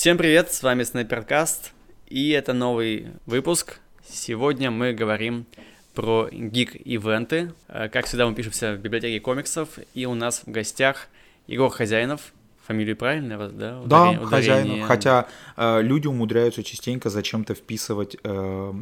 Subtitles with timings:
[0.00, 1.72] Всем привет, с вами Снайперкаст,
[2.06, 3.80] и это новый выпуск.
[4.08, 5.44] Сегодня мы говорим
[5.92, 7.52] про гик-ивенты.
[7.66, 11.08] Э, как всегда, мы пишемся в библиотеке комиксов, и у нас в гостях
[11.48, 12.32] Егор Хозяинов,
[12.64, 13.82] фамилию правильно, да?
[13.86, 15.26] Да, ударение, Хозяинов, хотя
[15.56, 18.16] э, люди умудряются частенько зачем-то вписывать...
[18.22, 18.72] Э,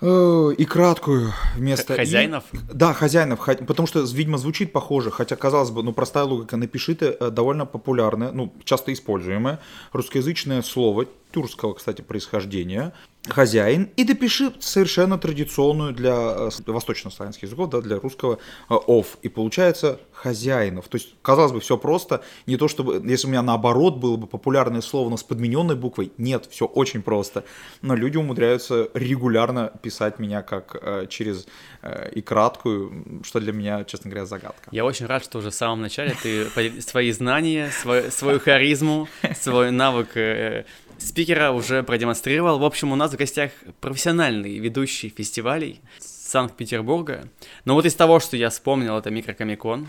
[0.00, 1.94] и краткую вместо...
[1.94, 2.44] Хозяинов?
[2.52, 2.58] И...
[2.72, 7.06] Да, хозяинов, потому что, видимо, звучит похоже, хотя, казалось бы, ну, простая логика, напиши ты
[7.06, 9.58] э, довольно популярное, ну, часто используемое
[9.92, 12.92] русскоязычное слово, тюркского, кстати, происхождения,
[13.28, 19.18] хозяин, и допиши совершенно традиционную для э, восточнославянских языков, да, для русского ов.
[19.22, 20.88] И получается хозяинов.
[20.88, 22.22] То есть, казалось бы, все просто.
[22.46, 26.12] Не то чтобы, если у меня наоборот было бы популярное слово, но с подмененной буквой.
[26.18, 27.44] Нет, все очень просто.
[27.82, 31.46] Но люди умудряются регулярно писать меня как э, через
[31.82, 34.68] э, и краткую, что для меня, честно говоря, загадка.
[34.70, 39.08] Я очень рад, что уже в самом начале ты свои знания, свою, свою харизму,
[39.40, 40.64] свой навык э,
[40.98, 42.58] спикера уже продемонстрировал.
[42.58, 47.28] В общем, у нас в гостях профессиональный ведущий фестивалей Санкт-Петербурга.
[47.64, 49.88] Но вот из того, что я вспомнил, это Микрокомикон,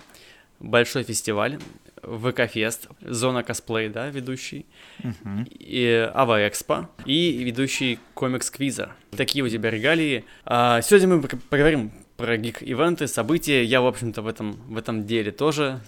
[0.60, 1.60] большой фестиваль,
[2.04, 4.66] ВК-фест, зона косплей, да, ведущий,
[5.00, 5.48] uh-huh.
[5.50, 8.92] и Ава Экспо, и ведущий комикс-квиза.
[9.12, 10.24] Такие у тебя регалии.
[10.46, 13.64] А, сегодня мы поговорим про гик-ивенты, события.
[13.64, 15.80] Я, в общем-то, в этом, в этом деле тоже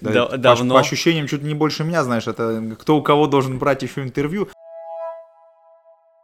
[0.00, 0.74] да, давно.
[0.74, 4.02] По, по ощущениям, чуть не больше меня, знаешь, это кто у кого должен брать еще
[4.02, 4.48] интервью.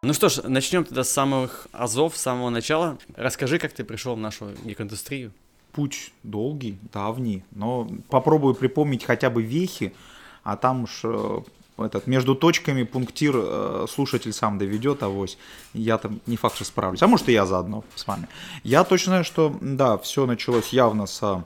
[0.02, 2.98] Ну что ж, начнем тогда с самых азов, с самого начала.
[3.16, 5.32] Расскажи, как ты пришел в нашу гик-индустрию.
[5.72, 9.92] Путь долгий, давний, но попробую припомнить хотя бы вехи,
[10.44, 11.40] а там уж э,
[11.78, 15.38] этот, между точками пунктир э, слушатель сам доведет, авось.
[15.74, 17.02] Я там не факт, что справлюсь.
[17.02, 18.28] А может и я заодно с вами.
[18.64, 21.44] Я точно знаю, что да, все началось явно со,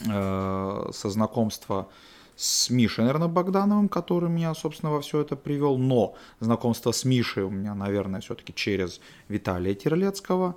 [0.00, 1.88] э, со знакомства
[2.36, 5.78] с Мишей, наверное, Богдановым, который меня, собственно, во все это привел.
[5.78, 10.56] Но знакомство с Мишей у меня, наверное, все-таки через Виталия Терлецкого,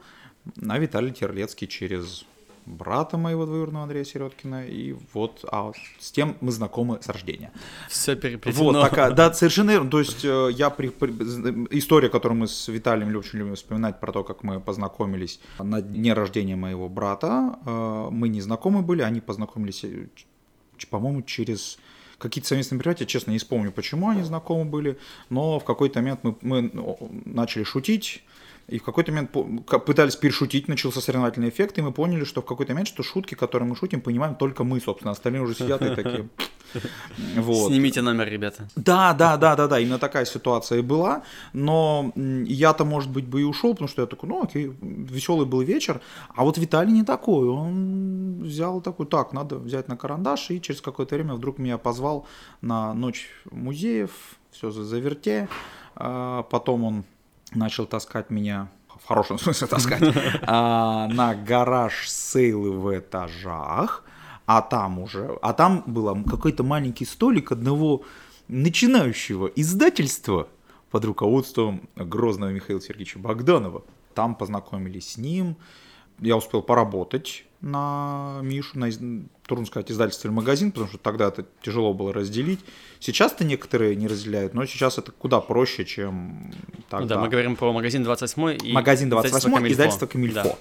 [0.67, 2.25] а Виталий Терлецкий через
[2.67, 7.51] брата моего двоюродного Андрея Середкина, и вот, а с тем мы знакомы с рождения.
[7.89, 8.63] Все переплетено.
[8.66, 9.89] Вот такая, да, совершенно верно.
[9.89, 11.11] То есть э, я при, при,
[11.78, 16.13] история, которую мы с Виталием очень любим вспоминать про то, как мы познакомились на дне
[16.13, 17.57] рождения моего брата.
[17.66, 20.07] Э, мы не знакомы были, они познакомились, э,
[20.89, 21.79] по-моему, через
[22.17, 24.97] какие-то совместные мероприятия, честно, не вспомню, почему они знакомы были,
[25.29, 26.72] но в какой-то момент мы, мы
[27.25, 28.23] начали шутить,
[28.67, 29.31] и в какой-то момент
[29.85, 33.69] пытались перешутить, начался соревновательный эффект, и мы поняли, что в какой-то момент, что шутки, которые
[33.69, 36.28] мы шутим, понимаем только мы, собственно, остальные уже сидят и такие...
[37.35, 37.67] Вот.
[37.67, 38.67] Снимите номер, ребята.
[38.75, 41.23] Да, да, да, да, да, именно такая ситуация и была,
[41.53, 45.61] но я-то, может быть, бы и ушел, потому что я такой, ну окей, веселый был
[45.61, 46.01] вечер,
[46.35, 50.81] а вот Виталий не такой, он взял такой, так, надо взять на карандаш, и через
[50.81, 52.28] какое-то время вдруг меня позвал
[52.61, 54.11] на ночь музеев,
[54.51, 55.47] все заверте,
[55.95, 57.05] а потом он
[57.53, 60.03] начал таскать меня, в хорошем смысле таскать,
[60.44, 64.03] а, на гараж сейлы в этажах,
[64.46, 68.03] а там уже, а там был какой-то маленький столик одного
[68.47, 70.47] начинающего издательства
[70.90, 73.84] под руководством Грозного Михаила Сергеевича Богданова.
[74.14, 75.58] Там познакомились с ним,
[76.19, 78.90] я успел поработать на Мишу, на,
[79.45, 82.59] трудно сказать, издательство или магазин, потому что тогда это тяжело было разделить.
[83.00, 86.53] Сейчас-то некоторые не разделяют, но сейчас это куда проще, чем
[86.90, 87.00] тогда.
[87.00, 90.44] Ну да, мы говорим про магазин 28 и Магазин 28 издательство издательство Камильфо.
[90.44, 90.56] Да.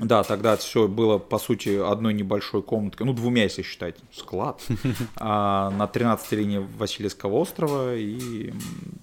[0.00, 4.62] Да, тогда все было, по сути, одной небольшой комнаткой, ну, двумя, если считать, склад,
[5.16, 8.54] а, на 13 линии Васильевского острова, и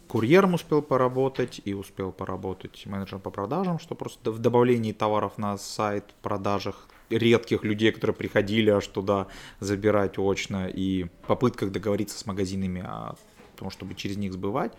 [0.07, 5.59] курьером успел поработать, и успел поработать менеджером по продажам, что просто в добавлении товаров на
[5.59, 9.27] сайт, продажах редких людей, которые приходили аж туда
[9.59, 13.15] забирать очно, и попытках договориться с магазинами о
[13.55, 14.73] том, чтобы через них сбывать.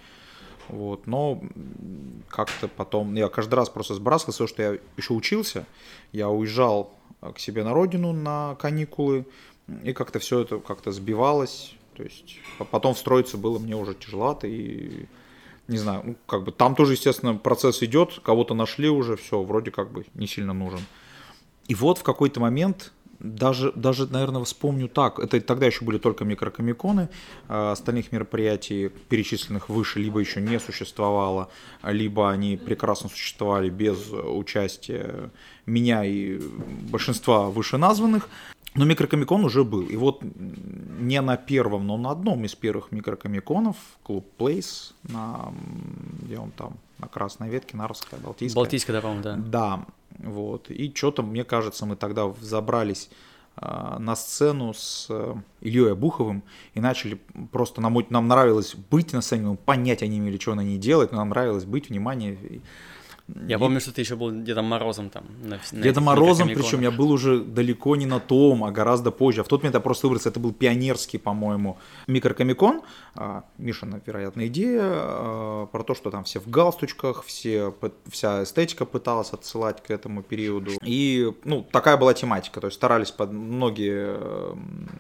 [0.69, 1.41] Вот, но
[2.29, 5.65] как-то потом, я каждый раз просто сбрасывал все, что я еще учился.
[6.13, 6.93] Я уезжал
[7.35, 9.25] к себе на родину на каникулы,
[9.83, 11.75] и как-то все это как-то сбивалось.
[11.97, 12.39] То есть
[12.71, 15.07] потом встроиться было мне уже тяжеловато, и
[15.69, 19.71] не знаю, ну, как бы там тоже, естественно, процесс идет, кого-то нашли уже, все, вроде
[19.71, 20.81] как бы не сильно нужен.
[21.69, 25.19] И вот в какой-то момент даже, даже, наверное, вспомню так.
[25.19, 27.09] Это тогда еще были только микрокомиконы.
[27.49, 31.51] А остальных мероприятий, перечисленных выше, либо еще не существовало,
[31.83, 35.31] либо они прекрасно существовали без участия
[35.67, 36.41] меня и
[36.91, 38.29] большинства вышеназванных.
[38.75, 39.83] Но микрокомикон уже был.
[39.83, 40.23] И вот
[41.01, 45.53] не на первом, но на одном из первых микрокомиконов, клуб Place, на,
[46.23, 48.55] где он там, на Красной Ветке, Нарвская, Балтийская.
[48.63, 49.37] Балтийская, да, по-моему, да.
[49.37, 49.87] Да,
[50.19, 50.71] вот.
[50.71, 53.11] И что-то, мне кажется, мы тогда забрались
[53.57, 56.43] а, на сцену с э, Ильей Обуховым
[56.75, 57.19] и начали
[57.51, 61.19] просто, нам, нам нравилось быть на сцене, мы понятия не имели, что ней делать, но
[61.19, 62.39] нам нравилось быть, внимание,
[63.47, 63.59] я и...
[63.59, 65.25] помню, что ты еще был Дедом Морозом там.
[65.43, 69.43] На, на Дедом Морозом, причем я был уже далеко не на том, а гораздо позже.
[69.43, 72.83] А в тот момент я просто выбрался, это был пионерский, по-моему, микрокомикон.
[73.15, 77.75] А, Мишина, вероятно, идея а, про то, что там все в галстучках, все,
[78.09, 80.71] вся эстетика пыталась отсылать к этому периоду.
[80.83, 84.17] И, ну, такая была тематика, то есть старались под многие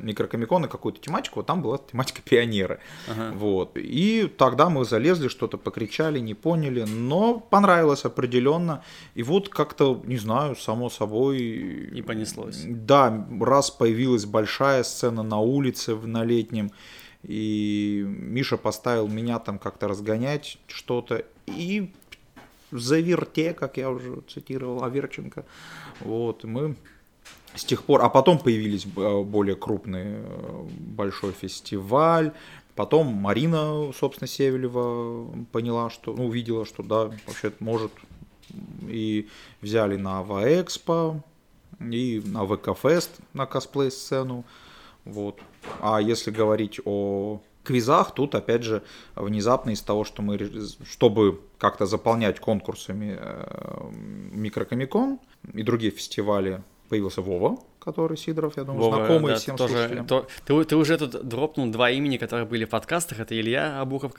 [0.01, 2.81] микрокомиконы какую-то тематику, вот там была тематика пионеры.
[3.09, 3.33] Ага.
[3.37, 3.77] Вот.
[3.77, 8.83] И тогда мы залезли, что-то покричали, не поняли, но понравилось определенно.
[9.15, 11.39] И вот как-то, не знаю, само собой...
[11.39, 12.65] И понеслось.
[12.67, 16.71] Да, раз появилась большая сцена на улице на летнем,
[17.23, 21.93] и Миша поставил меня там как-то разгонять что-то, и
[22.71, 25.45] заверте, как я уже цитировал Аверченко,
[26.01, 26.77] вот, мы
[27.55, 32.33] с тех пор, а потом появились э, более крупный э, большой фестиваль,
[32.79, 37.91] Потом Марина, собственно, Севелева поняла, что, ну, увидела, что да, вообще может.
[38.89, 39.29] И
[39.61, 41.23] взяли на Ава-Экспо
[41.81, 44.45] и на ВК-фест на косплей-сцену.
[45.05, 45.41] Вот.
[45.81, 48.83] А если говорить о квизах, тут опять же
[49.15, 50.39] внезапно из того, что мы,
[50.91, 53.91] чтобы как-то заполнять конкурсами э,
[54.33, 55.21] микрокомикон
[55.53, 60.07] и другие фестивали, появился Вова, который Сидоров, я думаю, Вова, знакомый да, всем тоже, слушателям.
[60.07, 63.21] То, ты, ты уже тут дропнул два имени, которые были в подкастах.
[63.21, 64.13] Это Илья Абухов,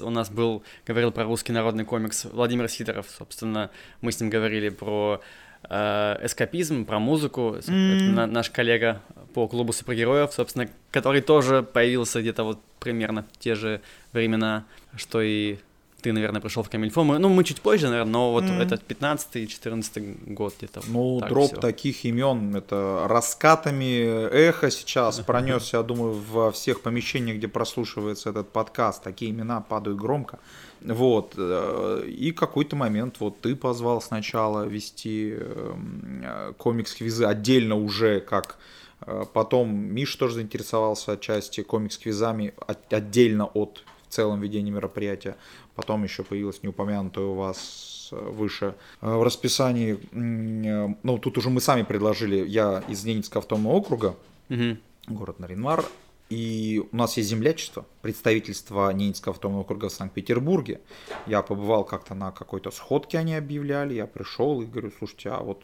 [0.00, 3.70] у нас был, говорил про русский народный комикс, Владимир Сидоров, собственно,
[4.00, 5.20] мы с ним говорили про
[5.68, 7.56] э, эскапизм, про музыку.
[7.58, 7.96] Mm.
[7.96, 9.00] Это на, наш коллега
[9.34, 13.80] по клубу супергероев, собственно, который тоже появился где-то вот примерно в те же
[14.12, 14.64] времена,
[14.96, 15.58] что и
[16.02, 17.04] ты, наверное, пришел в Камильфо.
[17.04, 18.62] Мы, ну, мы чуть позже, наверное, но вот mm.
[18.62, 20.82] этот 15-14 год где-то.
[20.88, 21.60] Ну, так дроп всё.
[21.60, 28.50] таких имен, это раскатами эхо сейчас пронесся, я думаю, во всех помещениях, где прослушивается этот
[28.50, 29.02] подкаст.
[29.02, 30.38] Такие имена падают громко.
[30.82, 31.34] Вот.
[31.36, 38.58] Э, и какой-то момент вот ты позвал сначала вести эм, комикс-квизы отдельно уже как
[39.00, 42.54] э, Потом Миш тоже заинтересовался отчасти комикс-квизами
[42.90, 45.36] отдельно от в целом ведения мероприятия.
[45.74, 49.98] Потом еще появилась неупомянутая у вас э, выше э, в расписании.
[50.12, 52.46] Э, ну, тут уже мы сами предложили.
[52.46, 54.16] Я из Ненецкого автономного округа,
[54.48, 54.76] угу.
[55.08, 55.84] город Наринмар.
[56.28, 60.80] И у нас есть землячество, представительство Ненецкого автономного округа в Санкт-Петербурге.
[61.26, 63.94] Я побывал как-то на какой-то сходке, они объявляли.
[63.94, 65.62] Я пришел и говорю, слушайте, а вот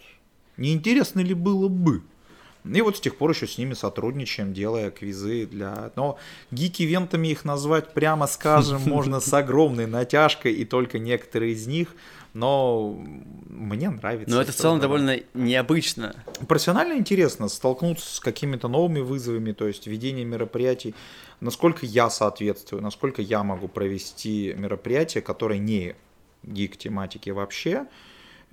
[0.56, 2.02] не интересно ли было бы
[2.64, 5.90] и вот с тех пор еще с ними сотрудничаем, делая квизы для...
[5.96, 6.18] Но
[6.52, 11.94] гик-ивентами их назвать, прямо скажем, можно с огромной натяжкой, и только некоторые из них,
[12.34, 12.96] но
[13.48, 14.34] мне нравится.
[14.34, 16.14] Но это в целом довольно необычно.
[16.46, 20.94] Профессионально интересно столкнуться с какими-то новыми вызовами, то есть ведение мероприятий,
[21.40, 25.96] насколько я соответствую, насколько я могу провести мероприятие, которое не
[26.44, 27.86] гик-тематики вообще,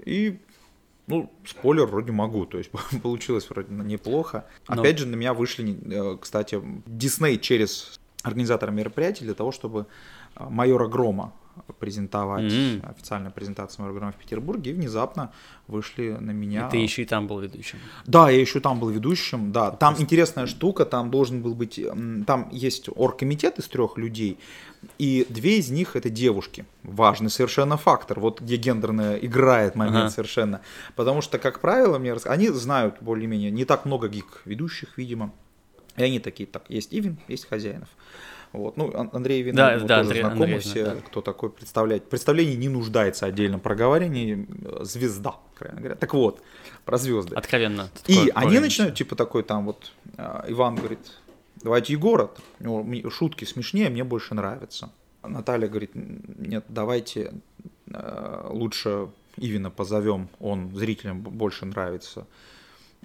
[0.03, 0.39] и
[1.09, 2.71] ну, спойлер вроде могу, то есть
[3.03, 4.45] получилось вроде неплохо.
[4.67, 4.81] Но...
[4.81, 9.87] Опять же, на меня вышли, э, кстати, Дисней через организатора мероприятия для того, чтобы
[10.35, 11.33] э, майора Грома
[11.79, 12.89] презентовать, mm-hmm.
[12.89, 15.31] официальная презентация моего программы в Петербурге, и внезапно
[15.67, 16.67] вышли на меня.
[16.67, 17.79] И ты еще и там был ведущим.
[18.05, 19.71] Да, я еще там был ведущим, да.
[19.71, 20.03] Там Просто...
[20.03, 21.79] интересная штука, там должен был быть,
[22.25, 24.39] там есть оргкомитет из трех людей,
[24.97, 26.65] и две из них это девушки.
[26.83, 30.09] Важный совершенно фактор, вот где гендерная играет момент ага.
[30.09, 30.61] совершенно.
[30.95, 32.25] Потому что, как правило, мне рас...
[32.25, 35.33] они знают более-менее не так много гик-ведущих, видимо.
[35.97, 37.89] И они такие, так, есть Ивин, есть Хозяинов.
[38.51, 38.77] Вот.
[38.77, 40.95] Ну, Андрей Вин, да, да, тоже Андрей, знакомы Андрей, все, да.
[41.05, 42.09] кто такой представляет.
[42.09, 44.47] Представление не нуждается отдельно проговорение,
[44.81, 45.95] звезда, крайне говоря.
[45.95, 46.41] Так вот,
[46.85, 47.35] про звезды.
[47.35, 47.89] Откровенно.
[48.07, 50.99] И они начинают, типа, такой там вот, а, Иван говорит,
[51.61, 52.31] давайте Егора,
[53.11, 54.89] шутки смешнее, мне больше нравятся.
[55.21, 57.33] Наталья говорит, нет, давайте
[57.87, 62.25] э, лучше Ивина позовем, он зрителям больше нравится.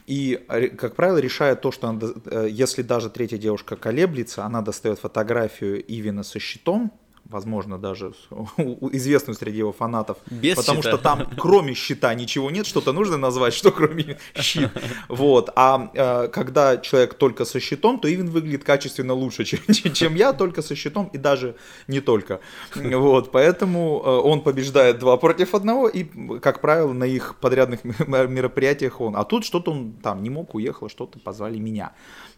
[0.07, 0.39] И,
[0.77, 5.83] как правило, решает то, что она, э, если даже третья девушка колеблется, она достает фотографию
[5.87, 6.93] Ивина со щитом,
[7.29, 8.13] возможно, даже
[8.93, 10.91] известную среди его фанатов, Без потому щита.
[10.91, 14.71] что там кроме щита ничего нет, что-то нужно назвать, что кроме щит.
[15.09, 15.51] Вот.
[15.57, 19.61] А э, когда человек только со щитом, то Ивен выглядит качественно лучше, чем,
[19.93, 21.57] чем я, только со щитом и даже
[21.89, 22.41] не только.
[22.75, 23.33] Вот.
[23.33, 26.05] Поэтому э, он побеждает два против одного, и,
[26.41, 29.17] как правило, на их подрядных мероприятиях он.
[29.17, 31.93] А тут что-то он там не мог, уехал, что-то позвали меня.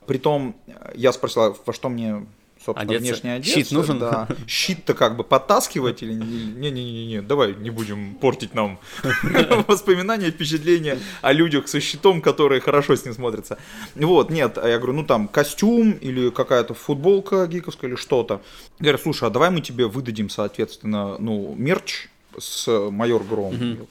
[0.06, 2.26] Притом, э, я спросил, а во что мне
[2.66, 3.12] собственно, Одеться.
[3.12, 3.60] внешне одеться.
[3.60, 3.98] Щит нужен?
[3.98, 4.28] Да.
[4.46, 6.12] Щит-то как бы подтаскивать или...
[6.12, 8.78] Не-не-не, давай не будем портить нам
[9.68, 13.58] воспоминания, впечатления о людях со щитом, которые хорошо с ним смотрятся.
[13.94, 18.42] Вот, нет, а я говорю, ну там костюм или какая-то футболка гиковская или что-то.
[18.78, 22.08] Я говорю, слушай, а давай мы тебе выдадим, соответственно, ну, мерч
[22.38, 23.54] с майор Гром.
[23.54, 23.88] Угу.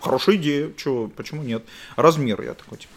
[0.00, 1.62] Хорошая идея, чего, почему нет?
[1.96, 2.92] Размер, я такой, типа,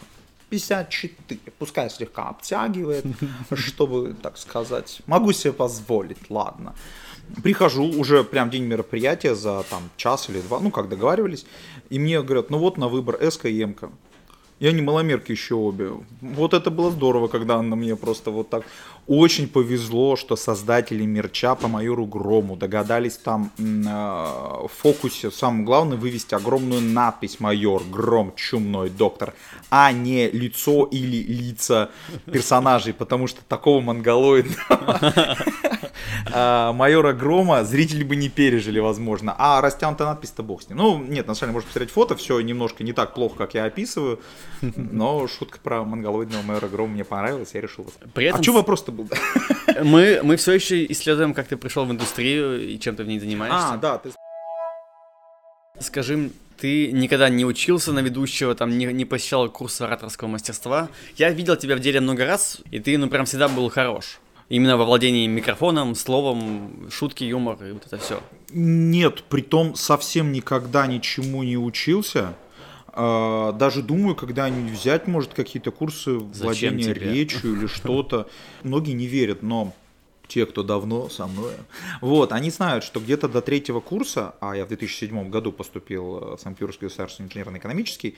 [0.52, 3.06] 54, пускай слегка обтягивает,
[3.54, 6.74] чтобы, так сказать, могу себе позволить, ладно.
[7.42, 11.46] Прихожу уже прям день мероприятия за там час или два, ну как договаривались,
[11.88, 13.74] и мне говорят, ну вот на выбор S и M.
[14.60, 15.90] И они маломерки еще обе.
[16.20, 18.64] Вот это было здорово, когда она мне просто вот так...
[19.08, 25.96] Очень повезло, что создатели мерча по майору Грому догадались там э, в фокусе, самое главное,
[25.96, 29.34] вывести огромную надпись «Майор Гром, чумной доктор»,
[29.70, 31.90] а не лицо или лица
[32.30, 35.00] персонажей, потому что такого монголоидного
[36.32, 39.34] а, майора Грома зрители бы не пережили, возможно.
[39.36, 40.78] А растянутая надпись-то бог с ним.
[40.78, 43.64] Ну, нет, на самом деле, можно посмотреть фото, все немножко не так плохо, как я
[43.64, 44.20] описываю.
[44.60, 47.86] Но шутка про монголоидного майора Грома мне понравилась, я решил.
[48.14, 48.40] При этом...
[48.40, 49.08] А что вопрос-то был?
[49.82, 53.18] Мы, мы все еще исследуем, как ты пришел в индустрию и чем ты в ней
[53.18, 53.72] занимаешься.
[53.72, 54.10] А, да, ты...
[55.80, 60.88] Скажи, ты никогда не учился на ведущего, там не, не посещал курсы ораторского мастерства.
[61.16, 64.20] Я видел тебя в деле много раз, и ты, ну, прям всегда был хорош.
[64.48, 68.20] Именно во владении микрофоном, словом, шутки, юмор и вот это все.
[68.50, 72.34] Нет, при том совсем никогда ничему не учился.
[72.94, 76.30] А, даже думаю, когда-нибудь взять, может, какие-то курсы Зачем
[76.74, 77.14] владения тебе?
[77.14, 78.28] речью или что-то.
[78.62, 79.72] Многие не верят, но
[80.28, 81.54] те, кто давно со мной,
[82.00, 86.38] вот, они знают, что где-то до третьего курса, а я в 2007 году поступил в
[86.40, 88.16] Санкт-Петербургский государственный инженерно-экономический,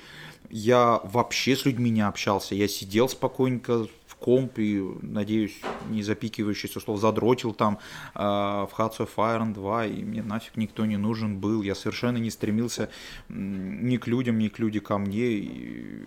[0.50, 3.87] я вообще с людьми не общался, я сидел спокойненько
[4.25, 7.78] комп и, надеюсь, не запикивающийся слов задротил там
[8.14, 11.62] э, в Hearts of Iron 2, и мне нафиг никто не нужен был.
[11.62, 12.88] Я совершенно не стремился
[13.28, 15.26] ни к людям, ни к люди ко мне.
[15.26, 16.02] И,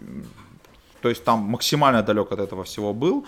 [1.02, 3.26] то есть там максимально далек от этого всего был,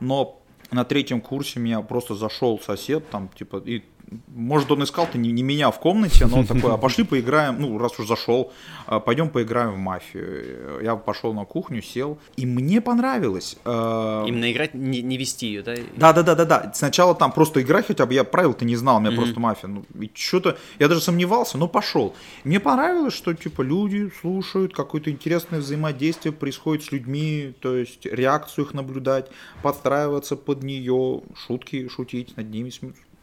[0.00, 0.41] но
[0.72, 3.82] на третьем курсе меня просто зашел сосед, там, типа, и
[4.28, 7.78] может, он искал-то не, не меня в комнате, но он такой, а пошли поиграем, ну,
[7.78, 8.52] раз уж зашел,
[8.86, 10.80] а, пойдем поиграем в мафию.
[10.82, 13.56] Я пошел на кухню, сел, и мне понравилось.
[13.64, 15.74] А, Именно играть, не, не вести ее, да?
[15.96, 16.72] Да, да, да, да, да.
[16.74, 19.16] Сначала там просто играть хотя бы, я правил-то не знал, у меня mm-hmm.
[19.16, 19.68] просто мафия.
[19.68, 22.14] Ну, и что-то, я даже сомневался, но пошел.
[22.44, 28.66] Мне понравилось, что, типа, люди слушают, какое-то интересное взаимодействие происходит с людьми, то есть реакцию
[28.66, 29.30] их наблюдать,
[29.62, 32.70] подстраиваться под нее, шутки шутить над ними,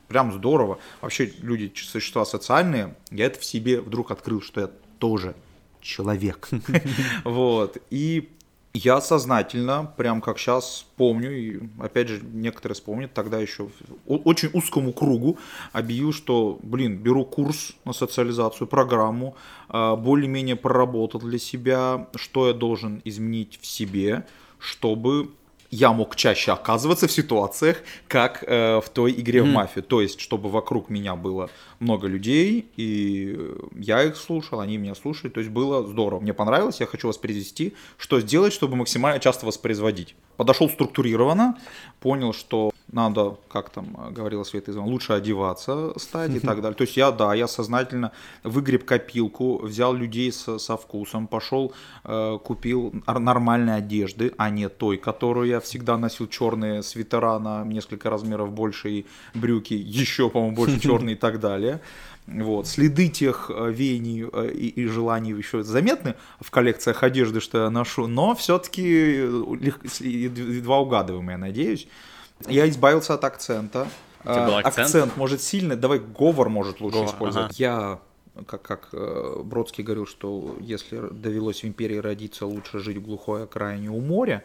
[0.09, 0.79] прям здорово.
[0.99, 5.35] Вообще люди существа социальные, я это в себе вдруг открыл, что я тоже
[5.79, 6.49] человек.
[7.23, 7.77] Вот.
[7.89, 8.29] И
[8.73, 13.69] я сознательно, прям как сейчас помню, и опять же некоторые вспомнят, тогда еще
[14.05, 15.39] очень узкому кругу
[15.73, 19.35] объявил, что, блин, беру курс на социализацию, программу,
[19.69, 24.25] а, более-менее проработал для себя, что я должен изменить в себе,
[24.59, 25.31] чтобы
[25.71, 29.43] я мог чаще оказываться в ситуациях, как э, в той игре mm.
[29.43, 29.83] в мафию.
[29.83, 31.49] То есть, чтобы вокруг меня было
[31.79, 33.37] много людей, и
[33.75, 35.31] я их слушал, они меня слушали.
[35.31, 36.19] То есть, было здорово.
[36.19, 37.73] Мне понравилось, я хочу воспроизвести.
[37.97, 40.15] Что сделать, чтобы максимально часто воспроизводить?
[40.37, 41.57] Подошел структурированно,
[41.99, 46.75] понял, что надо, как там говорила Света Изван, лучше одеваться стать и так далее.
[46.75, 48.11] То есть я, да, я сознательно
[48.43, 54.97] выгреб копилку, взял людей со, со вкусом, пошел, э, купил нормальной одежды, а не той,
[54.97, 60.79] которую я всегда носил, черные свитера на несколько размеров больше и брюки еще, по-моему, больше
[60.81, 61.81] черные и так далее.
[62.27, 62.67] Вот.
[62.67, 67.69] Следы тех э, веяний э, и, и желаний еще заметны в коллекциях одежды, что я
[67.69, 68.83] ношу, но все-таки
[70.01, 71.87] едва угадываемые, я надеюсь.
[72.47, 73.87] Я избавился от акцента.
[74.23, 74.65] акцент?
[74.65, 77.51] акцент может сильный, давай говор может лучше говор, использовать.
[77.51, 77.55] Ага.
[77.57, 77.99] Я
[78.45, 83.43] как, как э, Бродский говорил, что если довелось в империи родиться, лучше жить в глухой
[83.43, 84.43] окраине у моря.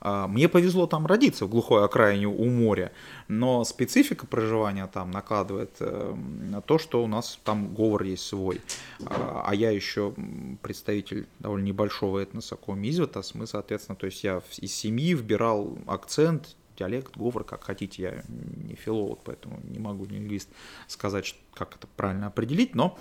[0.00, 2.92] А, мне повезло там родиться в глухой окраине у моря,
[3.26, 8.60] но специфика проживания там накладывает э, на то, что у нас там говор есть свой.
[9.06, 10.14] А, а я еще
[10.60, 17.16] представитель довольно небольшого этноса Комизвитас, мы, соответственно, то есть я из семьи вбирал акцент, диалект,
[17.16, 20.48] говор, как хотите, я не филолог, поэтому не могу, не лингвист,
[20.88, 22.98] сказать, как это правильно определить, но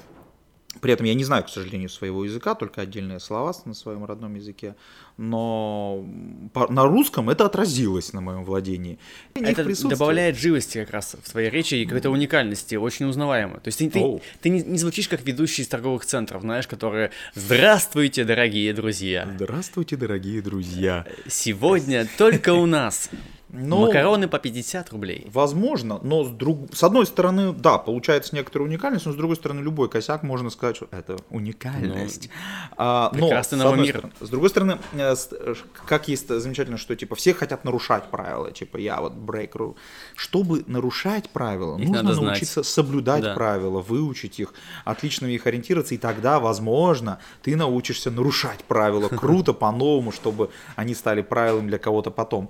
[0.81, 4.33] при этом я не знаю, к сожалению, своего языка, только отдельные слова на своем родном
[4.35, 4.75] языке,
[5.17, 6.03] но
[6.69, 8.97] на русском это отразилось на моем владении.
[9.35, 13.59] Это добавляет живости как раз в твоей речи и какой-то уникальности, очень узнаваемо.
[13.59, 17.11] То есть ты, ты, ты не, не звучишь как ведущий из торговых центров, знаешь, которые
[17.35, 21.05] «Здравствуйте, дорогие друзья!» Здравствуйте, дорогие друзья!
[21.27, 23.11] Сегодня только у нас
[23.55, 25.27] Но, Макароны по 50 рублей.
[25.31, 26.73] Возможно, но с, друг...
[26.73, 30.75] с одной стороны, да, получается некоторая уникальность, но с другой стороны, любой косяк можно сказать,
[30.75, 32.29] что это уникальность.
[32.71, 33.97] Ну, а, но, с, одной мир.
[33.97, 35.15] Стороны, с другой стороны, э,
[35.85, 39.77] как есть замечательно, что типа все хотят нарушать правила, типа я вот брейкру.
[40.15, 42.65] Чтобы нарушать правила, их нужно научиться знать.
[42.65, 43.33] соблюдать да.
[43.35, 49.53] правила, выучить их, отлично в них ориентироваться, и тогда, возможно, ты научишься нарушать правила круто,
[49.53, 52.49] по-новому, чтобы они стали правилами для кого-то потом.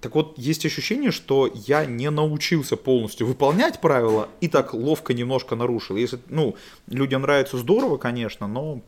[0.00, 5.56] Так вот, есть ощущение, что я не научился полностью выполнять правила и так ловко немножко
[5.56, 5.96] нарушил.
[5.96, 6.56] Если, ну,
[6.88, 8.80] людям нравится здорово, конечно, но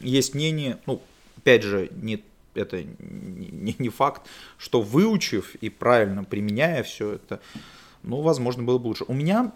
[0.00, 1.02] есть мнение, ну,
[1.36, 2.22] опять же, не,
[2.54, 4.22] это не, не факт,
[4.58, 7.40] что выучив и правильно применяя все это,
[8.02, 9.04] ну, возможно, было бы лучше.
[9.08, 9.52] У меня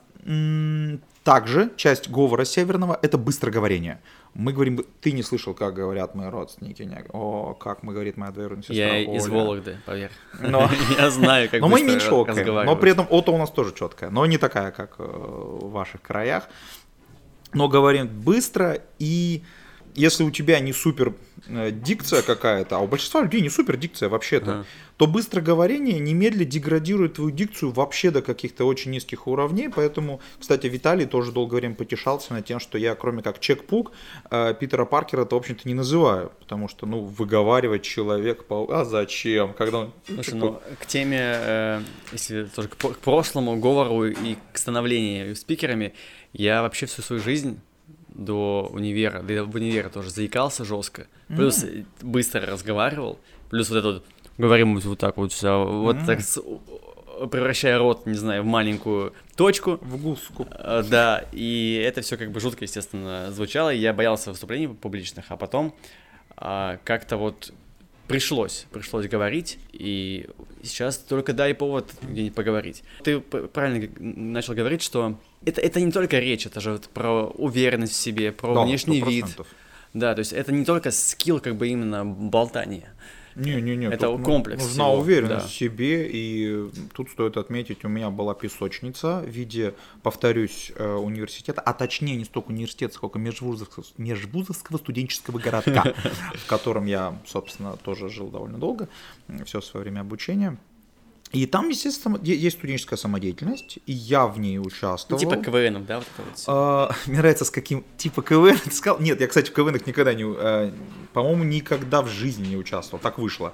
[1.22, 4.00] также часть говора северного– это быстроговорение.
[4.38, 6.82] Мы говорим, ты не слышал, как говорят мои родственники.
[6.82, 8.76] Не, О, как мы говорит моя двоюродная сестра.
[8.76, 9.16] Я Оля.
[9.16, 10.10] из Вологды, поверь.
[10.40, 10.68] Но...
[10.98, 14.26] Я знаю, как Но мы меньше Но при этом ото у нас тоже четкая, но
[14.26, 16.50] не такая, как э, в ваших краях.
[17.54, 19.42] Но говорим быстро и
[19.94, 21.14] если у тебя не супер
[21.48, 24.64] дикция какая-то, а у большинства людей не супер дикция вообще-то, ага.
[24.96, 29.68] то быстроговорение немедленно деградирует твою дикцию вообще до каких-то очень низких уровней.
[29.68, 33.92] Поэтому, кстати, Виталий тоже долгое время потешался над тем, что я, кроме как чекпук,
[34.30, 36.32] э, Питера Паркера это, в общем-то, не называю.
[36.40, 38.66] Потому что, ну, выговаривать человек по...
[38.70, 39.54] А зачем?
[39.54, 39.92] Когда он...
[40.06, 41.80] Слушай, ну, к теме, э,
[42.12, 45.94] если тоже к, к прошлому говору и к становлению спикерами,
[46.32, 47.60] я вообще всю свою жизнь
[48.16, 51.86] до универа, да и в универе тоже заикался жестко, плюс mm-hmm.
[52.02, 53.18] быстро разговаривал,
[53.50, 54.04] плюс вот это вот,
[54.38, 56.06] говорим вот так вот все, вот mm-hmm.
[56.06, 56.40] так с,
[57.30, 59.78] превращая рот, не знаю, в маленькую точку.
[59.82, 60.46] В гуску.
[60.50, 65.26] А, да, и это все как бы жутко, естественно, звучало, и я боялся выступлений публичных,
[65.28, 65.74] а потом
[66.36, 67.52] а, как-то вот
[68.06, 70.28] пришлось, пришлось говорить, и
[70.62, 72.82] сейчас только дай повод где-нибудь поговорить.
[73.02, 77.94] Ты правильно начал говорить, что это, это не только речь, это же вот про уверенность
[77.94, 79.08] в себе, про да, внешний 100%.
[79.08, 79.26] вид.
[79.94, 82.92] Да, то есть это не только скилл, как бы именно болтания.
[83.36, 84.62] Не-не-не, это тут комплекс.
[84.62, 85.48] Нужна всего, уверенность да.
[85.48, 91.60] в себе, и тут стоит отметить, у меня была песочница в виде, повторюсь, э, университета,
[91.60, 95.84] а точнее не столько университета, сколько межвузовского, межвузовского студенческого городка,
[96.34, 98.88] в котором я, собственно, тоже жил довольно долго,
[99.44, 100.56] все свое время обучения.
[101.36, 105.20] И там, естественно, есть студенческая самодеятельность, и я в ней участвовал.
[105.20, 109.00] Типа КВН, да, вот это вот а, Мне нравится, с каким типа КВН ты сказал.
[109.00, 110.72] Нет, я, кстати, в КВН никогда не, а,
[111.12, 113.52] по-моему, никогда в жизни не участвовал, так вышло.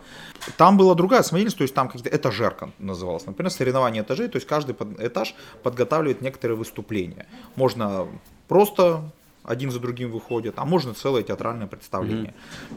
[0.57, 3.27] Там была другая самодеятельность, то есть там какие-то этажерка называлось.
[3.27, 7.27] Например, соревнование этажей, то есть каждый этаж подготавливает некоторые выступления.
[7.57, 8.07] Можно
[8.47, 9.11] просто
[9.45, 12.35] один за другим выходят, а можно целое театральное представление.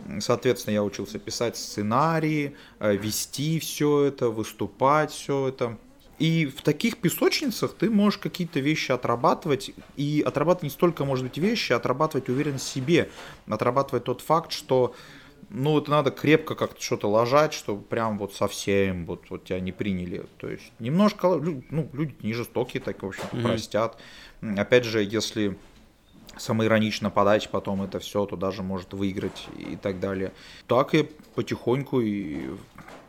[0.08, 0.22] Mm-hmm.
[0.22, 5.78] Соответственно, я учился писать сценарии, э, вести все это, выступать все это.
[6.18, 11.38] И в таких песочницах ты можешь какие-то вещи отрабатывать, и отрабатывать не столько, может быть,
[11.38, 13.10] вещи, а отрабатывать уверенность в себе,
[13.48, 14.96] отрабатывать тот факт, что
[15.50, 19.72] ну, это надо крепко как-то что-то ложать, чтобы прям вот совсем вот, вот тебя не
[19.72, 20.26] приняли.
[20.38, 23.44] То есть немножко, ну, люди не жестокие, так, в общем mm-hmm.
[23.44, 23.98] простят.
[24.42, 25.58] Опять же, если
[26.38, 30.32] самоиронично подать потом это все, то даже может выиграть и так далее.
[30.68, 32.50] Так и потихоньку, и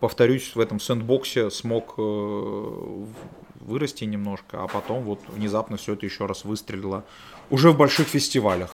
[0.01, 3.05] повторюсь, в этом сэндбоксе смог э,
[3.61, 7.05] вырасти немножко, а потом вот внезапно все это еще раз выстрелило
[7.51, 8.73] уже в больших фестивалях.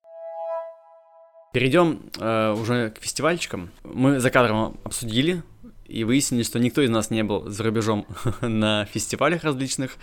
[1.54, 3.72] Перейдем э, уже к фестивальчикам.
[3.84, 5.42] Мы за кадром обсудили
[5.88, 8.06] и выяснили, что никто из нас не был за рубежом
[8.42, 9.98] на фестивалях различных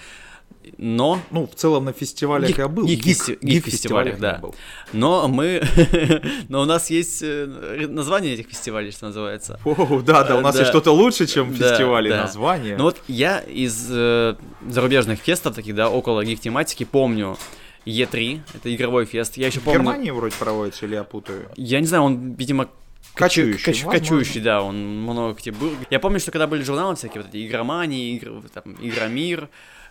[0.79, 1.21] но...
[1.31, 2.87] Ну, в целом на фестивалях geek, я был.
[2.87, 4.39] Geek, geek, geek фестивалях, да.
[4.41, 4.55] Был.
[4.93, 5.63] Но мы...
[6.49, 9.61] но у нас есть э, название этих фестивалей, что называется.
[9.65, 10.61] О, да, да, у нас да.
[10.61, 12.23] есть что-то лучше, чем фестивали, да.
[12.23, 12.77] название.
[12.77, 14.37] Ну вот я из э,
[14.69, 17.37] зарубежных фестов таких, да, около geek -тематики помню
[17.87, 19.37] E3, это игровой фест.
[19.37, 19.81] Я еще помню...
[19.81, 21.51] В Германии вроде проводится, или я путаю?
[21.57, 22.69] Я не знаю, он, видимо,
[23.15, 23.65] Кочующий.
[23.65, 25.71] Коч, кочующий, да, он много где был.
[25.91, 29.51] Я помню, что когда были журналы всякие, вот эти Игромании, игр, там, Игромир,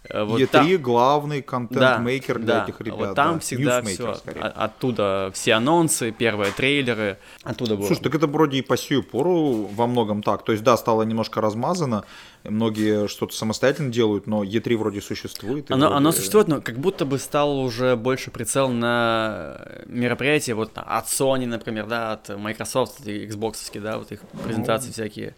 [0.09, 0.77] вот E3 там...
[0.81, 2.97] главный контент-мейкер да, для да, этих ребят.
[2.97, 3.39] Вот там да.
[3.39, 4.17] всегда все.
[4.41, 7.17] Оттуда все анонсы, первые трейлеры.
[7.43, 7.87] Оттуда было.
[7.87, 10.43] Слушай, так это вроде и по сию пору во многом так.
[10.43, 12.03] То есть, да, стало немножко размазано.
[12.43, 15.71] Многие что-то самостоятельно делают, но E3 вроде существует.
[15.71, 15.97] Оно, вроде...
[15.97, 21.45] оно существует, но как будто бы стал уже больше прицел на мероприятия вот от Sony,
[21.45, 24.93] например, да, от Microsoft, Xbox, да, вот их презентации ну...
[24.93, 25.35] всякие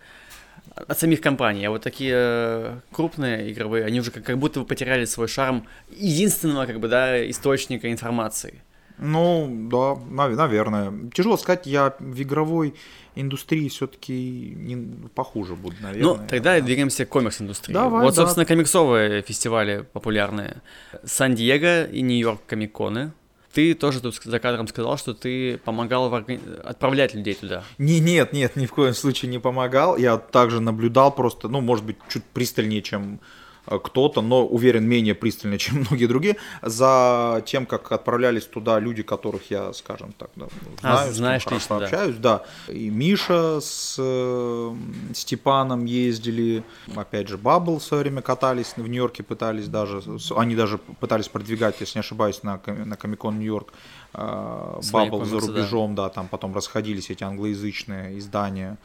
[0.75, 4.65] от самих компаний, а вот такие э, крупные игровые, они уже как, как будто бы
[4.65, 8.61] потеряли свой шарм единственного, как бы, да, источника информации.
[8.97, 10.93] Ну, да, наверное.
[11.13, 12.75] Тяжело сказать, я в игровой
[13.15, 16.13] индустрии все-таки не похуже буду, наверное.
[16.13, 17.73] Ну, тогда двигаемся к комикс-индустрии.
[17.73, 18.21] Давай, вот, да.
[18.21, 20.61] собственно, комиксовые фестивали популярные.
[21.03, 23.11] Сан-Диего и Нью-Йорк комиконы.
[23.55, 26.41] Ты тоже тут за кадром сказал, что ты помогал органи...
[26.61, 27.63] отправлять людей туда.
[27.77, 29.95] Не, нет, нет, ни в коем случае не помогал.
[29.95, 33.21] Я также наблюдал просто, ну, может быть, чуть пристальнее, чем
[33.65, 39.49] кто-то, но уверен, менее пристально, чем многие другие, за тем, как отправлялись туда люди, которых
[39.51, 40.47] я, скажем так, да,
[40.79, 42.43] знаю, а, знаешь, лично, общаюсь, да.
[42.67, 42.73] да.
[42.73, 44.75] И Миша с э,
[45.13, 46.63] Степаном ездили,
[46.95, 50.01] опять же, Бабл в свое время катались, в Нью-Йорке пытались даже,
[50.35, 53.73] они даже пытались продвигать, если не ошибаюсь, на, на Комикон Нью-Йорк,
[54.13, 56.03] Бабл э, за рубежом, да.
[56.03, 58.77] да, там потом расходились эти англоязычные издания.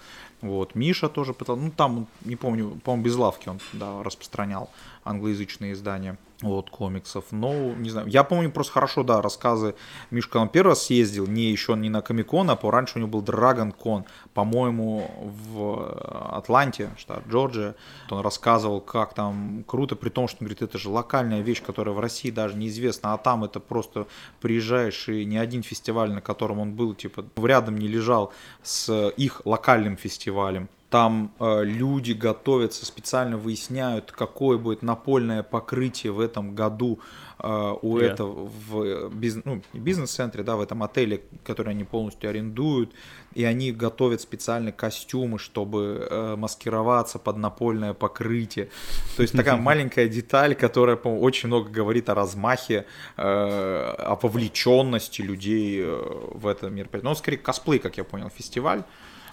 [0.42, 4.70] Вот, Миша тоже пытался, ну там, не помню, по-моему, без лавки он да, распространял
[5.04, 7.24] англоязычные издания вот, комиксов.
[7.30, 9.74] Но, не знаю, я помню просто хорошо, да, рассказы
[10.10, 13.22] Мишка, он первый раз съездил, не еще не на Комикон, а раньше у него был
[13.22, 17.74] Драгон Кон, по-моему, в Атланте, штат Джорджия.
[18.10, 21.94] Он рассказывал, как там круто, при том, что, он говорит, это же локальная вещь, которая
[21.94, 24.06] в России даже неизвестна, а там это просто
[24.40, 29.42] приезжаешь, и ни один фестиваль, на котором он был, типа, рядом не лежал с их
[29.44, 30.68] локальным фестивалем.
[30.90, 36.98] Там э, люди готовятся, специально выясняют, какое будет напольное покрытие в этом году
[37.38, 38.06] э, у yeah.
[38.06, 42.92] этого в бизнес, ну, бизнес-центре, да, в этом отеле, который они полностью арендуют,
[43.34, 48.68] и они готовят специальные костюмы, чтобы э, маскироваться под напольное покрытие.
[49.16, 52.84] То есть такая маленькая деталь, которая, очень много говорит о размахе,
[53.16, 57.04] э, о вовлеченности людей э, в это мероприятие.
[57.04, 58.82] Но ну, скорее косплей, как я понял, фестиваль.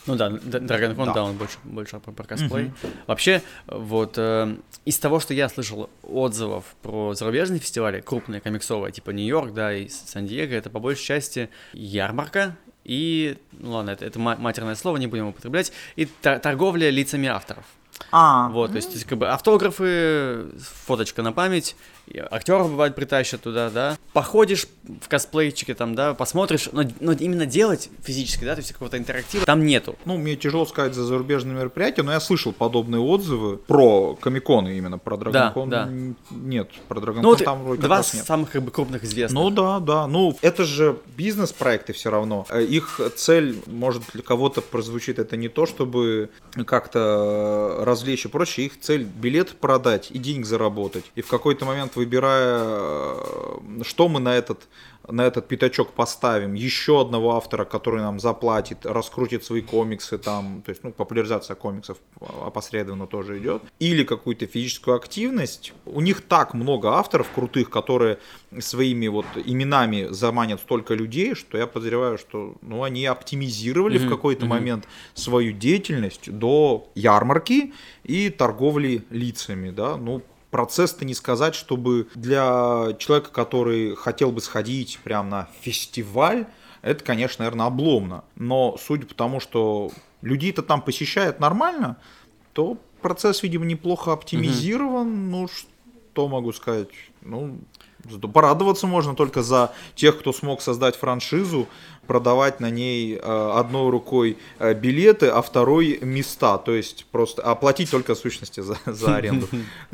[0.07, 1.13] Ну да, DragonCon, да.
[1.13, 2.65] да, он больше, больше про, про косплей.
[2.65, 2.73] Угу.
[3.07, 9.11] Вообще, вот э, из того, что я слышал отзывов про зарубежные фестивали, крупные комиксовые, типа
[9.11, 12.55] Нью-Йорк, да, и Сан-Диего, это по большей части ярмарка
[12.87, 17.65] и, ну ладно, это, это матерное слово, не будем употреблять, и торговля лицами авторов.
[18.11, 18.47] А.
[18.49, 20.45] Вот, то есть, как бы автографы,
[20.85, 21.75] фоточка на память,
[22.31, 23.97] актеров бывает притащат туда, да.
[24.13, 24.67] Походишь
[25.01, 29.45] в косплейчике там, да, посмотришь, но, но именно делать физически, да, то есть какого-то интерактива
[29.45, 29.95] там нету.
[30.05, 34.97] Ну, мне тяжело сказать за зарубежные мероприятия, но я слышал подобные отзывы про комиконы именно,
[34.97, 35.69] про Драгонкон.
[35.69, 35.91] Да, да.
[36.31, 38.05] Нет, про Драгонкон ну, вот там вроде Два нет.
[38.05, 39.41] самых как бы крупных известных.
[39.41, 42.45] Ну да, да, ну это же бизнес-проекты все равно.
[42.49, 46.29] Э, их цель, может для кого-то прозвучит, это не то, чтобы
[46.65, 51.05] как-то развлечь и прочее, их цель билет продать и денег заработать.
[51.15, 54.67] И в какой-то момент выбирая, э, что мы на этот,
[55.07, 56.53] на этот пятачок поставим.
[56.53, 61.97] Еще одного автора, который нам заплатит, раскрутит свои комиксы, там, то есть ну, популяризация комиксов
[62.19, 63.63] опосредованно тоже идет.
[63.79, 65.73] Или какую-то физическую активность.
[65.85, 68.19] У них так много авторов крутых, которые
[68.59, 74.05] своими вот именами заманят столько людей, что я подозреваю, что ну, они оптимизировали mm-hmm.
[74.05, 74.49] в какой-то mm-hmm.
[74.49, 82.93] момент свою деятельность до ярмарки и торговли лицами, да, ну, процесс-то не сказать, чтобы для
[82.99, 86.47] человека, который хотел бы сходить прямо на фестиваль,
[86.81, 88.23] это, конечно, наверное, обломно.
[88.35, 91.97] Но судя по тому, что людей-то там посещают нормально,
[92.53, 95.07] то процесс, видимо, неплохо оптимизирован.
[95.07, 95.31] Угу.
[95.31, 96.89] Ну, что могу сказать?
[97.21, 97.59] Ну,
[98.33, 101.67] Порадоваться можно только за тех, кто смог создать франшизу,
[102.07, 106.57] продавать на ней э, одной рукой э, билеты, а второй места.
[106.57, 109.47] То есть просто оплатить только сущности за, за аренду,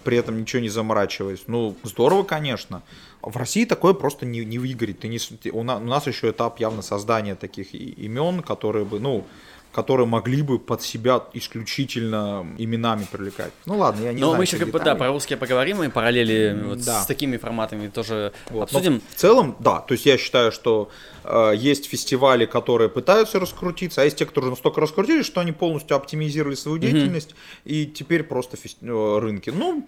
[0.04, 1.44] при этом ничего не заморачиваясь.
[1.48, 2.84] Ну, здорово, конечно.
[3.22, 5.00] В России такое просто не, не выиграть.
[5.00, 5.20] Ты не,
[5.52, 9.26] у, нас, у нас еще этап явно создания таких имен, которые бы, ну,
[9.74, 13.52] которые могли бы под себя исключительно именами привлекать.
[13.66, 14.38] Ну ладно, я не Но знаю.
[14.38, 17.02] мы еще, как бы, да, про русские поговорим и параллели вот да.
[17.02, 18.64] с такими форматами тоже вот.
[18.64, 18.94] обсудим.
[18.94, 20.90] Но в целом, да, то есть я считаю, что
[21.24, 25.98] э, есть фестивали, которые пытаются раскрутиться, а есть те, которые настолько раскрутились, что они полностью
[25.98, 27.72] оптимизировали свою деятельность, mm-hmm.
[27.72, 28.78] и теперь просто фест...
[28.82, 29.50] Э, рынки.
[29.50, 29.88] Ну,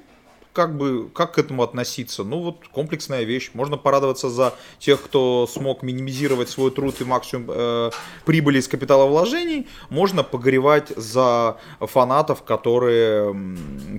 [0.56, 2.24] как бы, как к этому относиться?
[2.24, 3.52] Ну, вот комплексная вещь.
[3.54, 7.92] Можно порадоваться за тех, кто смог минимизировать свой труд и максимум э,
[8.26, 9.68] прибыли из капиталовложений.
[9.90, 13.36] Можно погоревать за фанатов, которые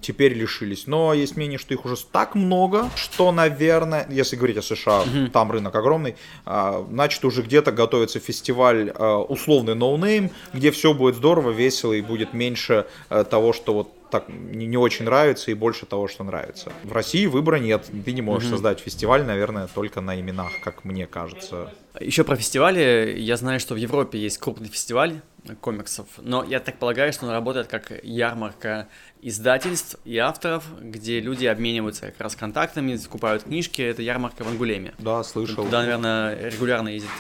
[0.03, 0.87] теперь лишились.
[0.87, 5.31] Но есть мнение, что их уже так много, что, наверное, если говорить о США, mm-hmm.
[5.31, 6.17] там рынок огромный,
[6.47, 11.93] э, значит, уже где-то готовится фестиваль э, условный no name, где все будет здорово, весело
[11.93, 16.09] и будет меньше э, того, что вот так не, не очень нравится и больше того,
[16.09, 16.73] что нравится.
[16.85, 17.87] В России выбора нет.
[18.05, 18.53] Ты не можешь mm-hmm.
[18.53, 21.73] создать фестиваль, наверное, только на именах, как мне кажется.
[22.01, 23.15] Еще про фестивали.
[23.19, 25.21] Я знаю, что в Европе есть крупный фестиваль
[25.61, 26.07] комиксов.
[26.19, 28.89] Но я так полагаю, что он работает как ярмарка
[29.21, 33.83] издательств и авторов, где люди обмениваются как раз контактами, закупают книжки.
[33.83, 34.95] Это ярмарка в Ангулеме.
[34.99, 35.65] Да, слышал.
[35.65, 37.11] Туда, наверное, регулярно ездит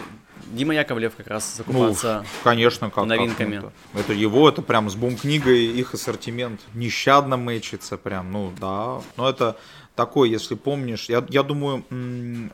[0.52, 3.56] Дима Яковлев как раз закупаться ну, конечно, как, новинками.
[3.56, 9.00] Как, это, это его, это прям с бум-книгой их ассортимент нещадно мэчится прям, ну да.
[9.16, 9.56] Но это
[9.94, 11.84] такой, если помнишь, я, я думаю,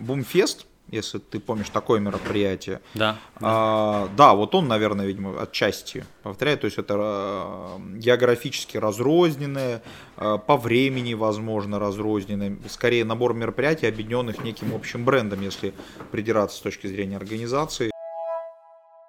[0.00, 2.80] Бумфест, если ты помнишь такое мероприятие.
[2.94, 3.16] Да.
[3.40, 6.60] А, да, вот он, наверное, видимо, отчасти повторяет.
[6.60, 9.82] То есть это а, географически разрозненное,
[10.16, 12.58] а, по времени, возможно, разрозненное.
[12.68, 15.72] Скорее набор мероприятий, объединенных неким общим брендом, если
[16.10, 17.91] придираться с точки зрения организации.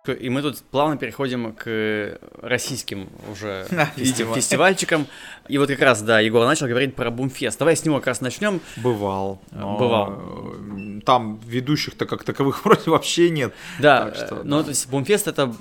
[0.05, 5.07] И мы тут плавно переходим к российским уже фестив- фестивальчикам.
[5.47, 7.57] И вот как раз, да, Егор начал говорить про Бумфест.
[7.57, 8.59] Давай с него как раз начнем.
[8.75, 9.39] Бывал.
[9.51, 10.11] Бывал.
[10.11, 13.53] Э, там ведущих-то как таковых вроде вообще нет.
[13.79, 14.63] Да, что, ну да.
[14.63, 15.55] то есть Бумфест это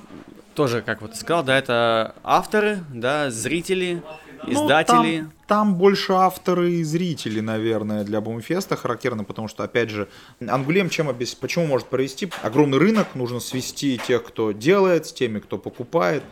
[0.56, 4.02] тоже, как вот ты сказал, да, это авторы, да, зрители,
[4.46, 5.20] издатели.
[5.20, 10.08] Ну, там, там больше авторы и зрители, наверное, для Бумфеста характерно, потому что, опять же,
[10.46, 12.30] Ангулем чем объяснить, почему может провести?
[12.42, 16.22] Огромный рынок, нужно свести тех, кто делает, с теми, кто покупает.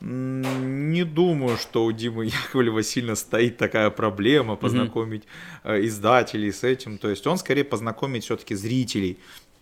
[0.00, 5.24] Не думаю, что у Димы Яковлева сильно стоит такая проблема познакомить
[5.64, 5.86] mm-hmm.
[5.86, 6.98] издателей с этим.
[6.98, 9.18] То есть он скорее познакомить все-таки зрителей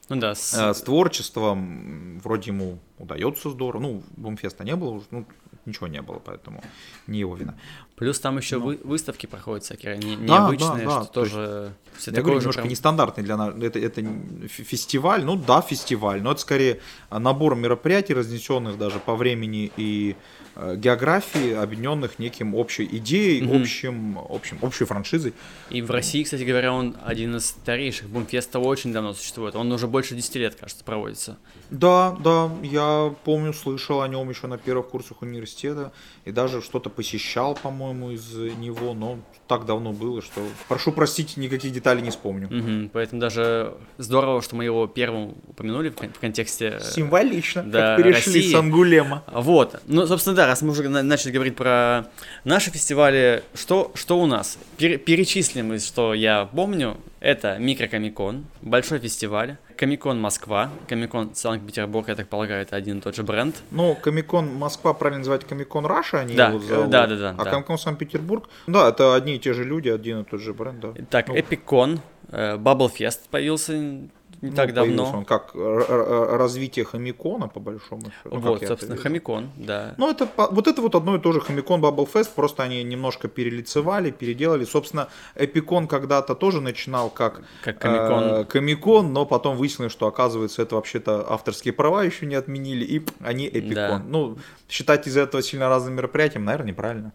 [0.09, 0.53] ну да, с...
[0.55, 2.19] Э, с творчеством.
[2.23, 3.83] Вроде ему удается здорово.
[3.83, 5.27] Ну, Бумфеста не было, ну,
[5.67, 6.63] ничего не было, поэтому
[7.07, 7.55] не его вина.
[7.97, 8.67] Плюс там еще Но...
[8.67, 11.05] вы, выставки проходят всякие не, необычные, да, да, да.
[11.05, 12.71] что тоже все я говорю, немножко прям...
[12.71, 13.55] нестандартный для нас.
[13.61, 14.03] Это, это
[14.49, 20.17] фестиваль, ну да, фестиваль, но это скорее набор мероприятий, разнесенных даже по времени и
[20.57, 23.61] э, географии, объединенных неким общей идеей, mm-hmm.
[23.61, 25.35] общим, общим, общей франшизой.
[25.71, 28.09] И в России, кстати говоря, он один из старейших.
[28.09, 29.55] Бумфеста очень давно существует.
[29.55, 31.39] Он уже больше 10 лет, кажется, проводится.
[31.71, 32.92] Да, да, я
[33.25, 35.93] помню, слышал о нем еще на первых курсах университета
[36.25, 41.73] и даже что-то посещал, по-моему, из него, но так давно было, что прошу простить, никаких
[41.73, 42.47] деталей не вспомню.
[42.47, 46.79] Угу, поэтому даже здорово, что мы его первым упомянули в, в контексте...
[46.81, 48.53] Э, Символично, да, как перешли России.
[48.53, 49.25] с Ангулема.
[49.33, 52.07] Вот, ну, собственно, да, раз мы уже начали говорить про
[52.45, 54.59] наши фестивали, что, что у нас?
[54.77, 62.29] Пер, перечислим, что я помню, это Микрокомикон, большой фестиваль, Комикон Москва, Комикон Санкт-Петербург, я так
[62.29, 63.63] полагаю, это один и тот же бренд.
[63.71, 66.91] Ну, Комикон Москва правильно называть Комикон Раша, они да, его зовут.
[66.91, 67.35] Да, да, да.
[67.39, 67.51] А да.
[67.51, 70.95] Комикон Санкт-Петербург, да, это одни и те же люди, один и тот же бренд, да.
[71.11, 71.39] Так, ну.
[71.39, 74.09] Эпикон, Bubble Fest появился
[74.43, 75.11] ну, так давно.
[75.13, 78.37] Он как развитие хомикона, по большому счету.
[78.37, 79.95] Вот, собственно, хомикон, да.
[79.97, 83.29] Ну, это, вот это вот одно и то же хомикон Bubble Fest, просто они немножко
[83.29, 84.65] перелицевали, переделали.
[84.65, 88.25] Собственно, Эпикон когда-то тоже начинал как, как комикон.
[88.25, 93.07] Э, комикон, но потом выяснилось, что, оказывается, это вообще-то авторские права еще не отменили, и
[93.21, 93.75] они Эпикон.
[93.75, 94.03] Да.
[94.05, 97.13] Ну, считать из этого сильно разным мероприятием, наверное, неправильно.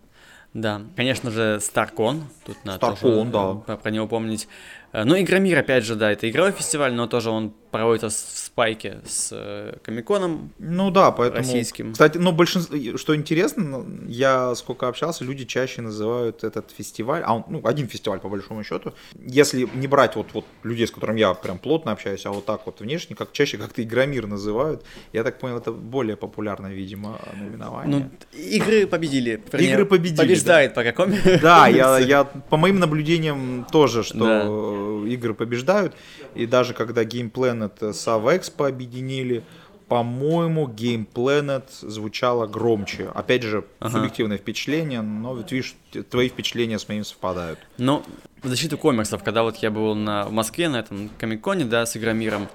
[0.54, 3.78] Да, конечно же, Старкон, тут надо Старкон, тоже да.
[3.78, 4.48] про него помнить.
[4.94, 9.02] Э, ну, Игромир, опять же, да, это игровой фестиваль, но тоже он проводится в спайке
[9.06, 10.52] с э, Комиконом.
[10.60, 11.40] Ну да, поэтому...
[11.40, 11.94] Российским.
[11.94, 12.76] Кстати, ну, большинство...
[12.98, 17.88] Что интересно, ну, я сколько общался, люди чаще называют этот фестиваль, а он, ну, один
[17.88, 18.94] фестиваль, по большому счету.
[19.26, 22.66] Если не брать вот, вот людей, с которыми я прям плотно общаюсь, а вот так
[22.66, 28.10] вот внешне, как чаще как-то Игромир называют, я так понял, это более популярное, видимо, наименование.
[28.34, 29.42] Ну, игры победили.
[29.52, 30.18] Вернее, игры победили.
[30.18, 30.82] Побеждает да.
[30.82, 35.94] по какому Да, я, я по моим наблюдениям тоже, что да игры побеждают.
[36.36, 37.32] И даже когда Game
[37.68, 39.44] Planet с Avexpo объединили,
[39.88, 43.10] по-моему, Game Planet звучало громче.
[43.14, 43.92] Опять же, ага.
[43.92, 45.76] субъективное впечатление, но вот видишь,
[46.10, 47.60] твои впечатления с моим совпадают.
[47.78, 48.04] Ну,
[48.44, 51.96] в защиту комиксов, когда вот я был на, в Москве на этом комиконе, да, с
[51.96, 52.50] Игромиром,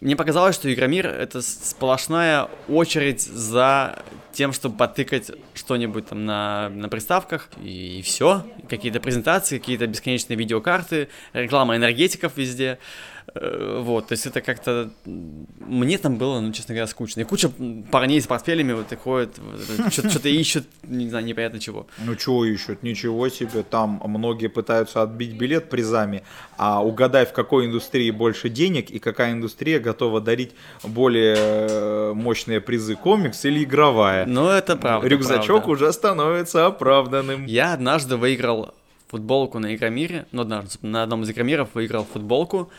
[0.00, 6.88] мне показалось, что Игромир— это сплошная очередь за тем, чтобы потыкать что-нибудь там на, на
[6.88, 8.46] приставках, и, и все.
[8.70, 12.78] Какие-то презентации, какие-то бесконечные видеокарты, реклама энергетиков везде.
[13.34, 14.90] Э, вот, то есть это как-то...
[15.04, 17.20] Мне там было, ну, честно говоря, скучно.
[17.20, 17.50] И куча
[17.90, 19.38] парней с портфелями вот ходят,
[19.90, 21.86] что-то ищут, не знаю, непонятно чего.
[21.98, 22.82] Ну, чего ищут?
[22.82, 23.62] Ничего себе.
[23.62, 26.22] Там многие пытаются отбить билет призами,
[26.56, 32.60] а угадай, в какой индустрии больше денег и какая индустрия готова дарить более э, мощные
[32.60, 34.26] призы, комикс или игровая.
[34.26, 35.06] Ну, это правда.
[35.06, 35.70] Рюкзачок правда.
[35.70, 37.46] уже становится оправданным.
[37.46, 38.74] Я однажды выиграл
[39.08, 42.70] футболку на Игромире, ну, однажды на одном из Игромиров выиграл футболку,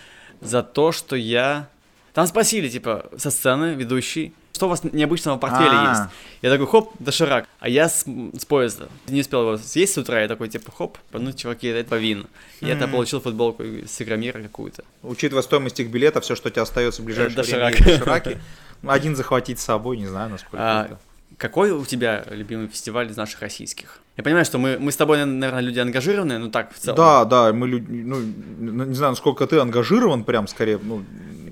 [0.41, 1.69] за то, что я...
[2.13, 5.89] Там спросили, типа, со сцены ведущий, что у вас необычного в портфеле А-а-а.
[5.89, 6.13] есть?
[6.41, 7.47] Я такой, хоп, доширак.
[7.59, 8.89] А я с, с поезда.
[9.07, 12.25] Не успел его съесть с утра, я такой, типа, хоп, ну, чуваки, это повинно.
[12.59, 14.83] И я там получил футболку с Игромира какую-то.
[15.03, 17.73] Учитывая стоимость их билета, все, что у тебя остается в ближайшее доширак.
[17.75, 18.37] время, дошираки.
[18.85, 20.99] Один захватить с собой, не знаю, насколько а, это.
[21.37, 24.00] Какой у тебя любимый фестиваль из наших российских?
[24.17, 26.97] Я понимаю, что мы, мы с тобой, наверное, люди ангажированные, но так в целом.
[26.97, 31.03] Да, да, мы люди, ну, не знаю, насколько ты ангажирован, прям скорее, ну,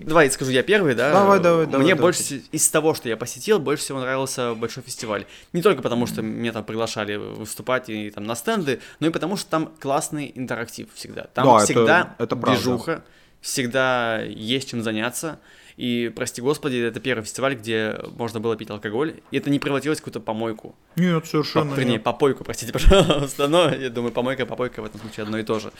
[0.05, 1.11] Давай скажу я первый, да?
[1.13, 1.93] Давай, давай, Мне давай.
[1.95, 2.43] больше давай.
[2.51, 5.25] из того, что я посетил, больше всего нравился большой фестиваль.
[5.53, 9.37] Не только потому, что меня там приглашали выступать и там на стенды, но и потому,
[9.37, 11.27] что там классный интерактив всегда.
[11.33, 12.59] Там Да, это- всегда это правда.
[12.59, 13.03] движуха,
[13.41, 15.39] всегда есть чем заняться.
[15.79, 19.99] И, прости господи, это первый фестиваль, где можно было пить алкоголь, и это не превратилось
[19.99, 20.75] в какую-то помойку.
[20.97, 22.03] Нет, По- совершенно вернее, нет.
[22.03, 25.71] попойку, простите, пожалуйста, но я думаю, помойка, попойка в этом случае одно и то же.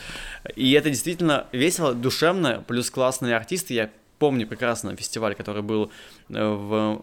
[0.56, 3.74] И это действительно весело, душевно, плюс классные артисты.
[3.74, 5.92] Я помню прекрасно фестиваль, который был
[6.30, 7.02] э, в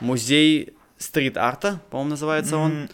[0.00, 2.88] музей стрит-арта, по-моему, называется он.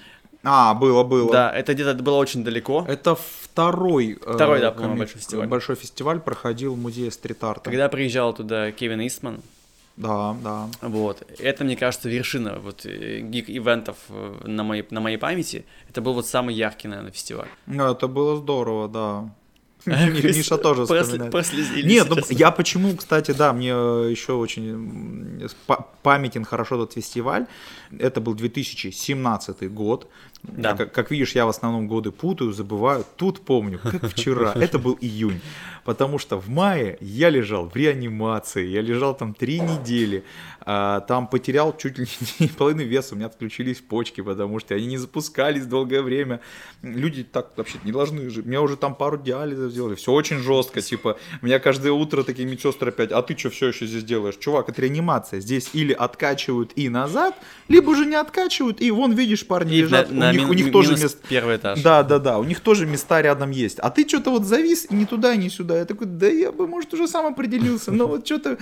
[0.44, 1.30] А, было, было.
[1.32, 2.84] Да, это где-то было очень далеко.
[2.88, 5.46] Это второй, э, Второй, да, по-моему, коми- большой фестиваль.
[5.48, 7.70] большой фестиваль проходил в музее стрит-арта.
[7.70, 9.40] Когда приезжал туда Кевин Истман,
[9.96, 10.68] Да, да.
[10.80, 15.64] вот, это, мне кажется, вершина вот э, гик-ивентов э, на моей, на моей памяти.
[15.88, 17.48] Это был вот самый яркий, наверное, фестиваль.
[17.66, 19.30] Ну, это было здорово, да.
[19.86, 21.32] Миша тоже вспоминает.
[21.84, 25.48] Нет, ну я почему, кстати, да, мне еще очень
[26.02, 27.46] памятен хорошо тот фестиваль.
[27.98, 30.06] Это был 2017 год.
[30.42, 30.74] Да.
[30.76, 33.04] Как, как видишь, я в основном годы путаю, забываю.
[33.16, 34.52] Тут помню, как вчера.
[34.56, 35.40] Это был июнь.
[35.84, 38.66] Потому что в мае я лежал в реанимации.
[38.66, 40.22] Я лежал там три недели.
[40.60, 42.06] а, Там потерял чуть ли
[42.38, 43.14] не половину веса.
[43.14, 46.40] У меня отключились почки, потому что они не запускались долгое время.
[46.82, 48.46] Люди так вообще не должны жить.
[48.46, 49.94] Меня уже там пару диализов сделали.
[49.96, 50.80] Все очень жестко.
[50.80, 54.36] Типа, меня каждое утро такие медсестры опять, а ты что все еще здесь делаешь?
[54.36, 55.40] Чувак, это реанимация.
[55.40, 57.36] Здесь или откачивают и назад,
[57.68, 58.80] либо же не откачивают.
[58.80, 60.10] И вон, видишь, парни И лежат.
[60.12, 61.18] на- них, у них тоже место.
[61.28, 61.80] первый этаж.
[61.82, 63.78] Да, да, да, у них тоже места рядом есть.
[63.78, 65.78] А ты что-то вот завис и ни туда, ни сюда.
[65.78, 68.58] Я такой, да я бы, может, уже сам определился, но вот что-то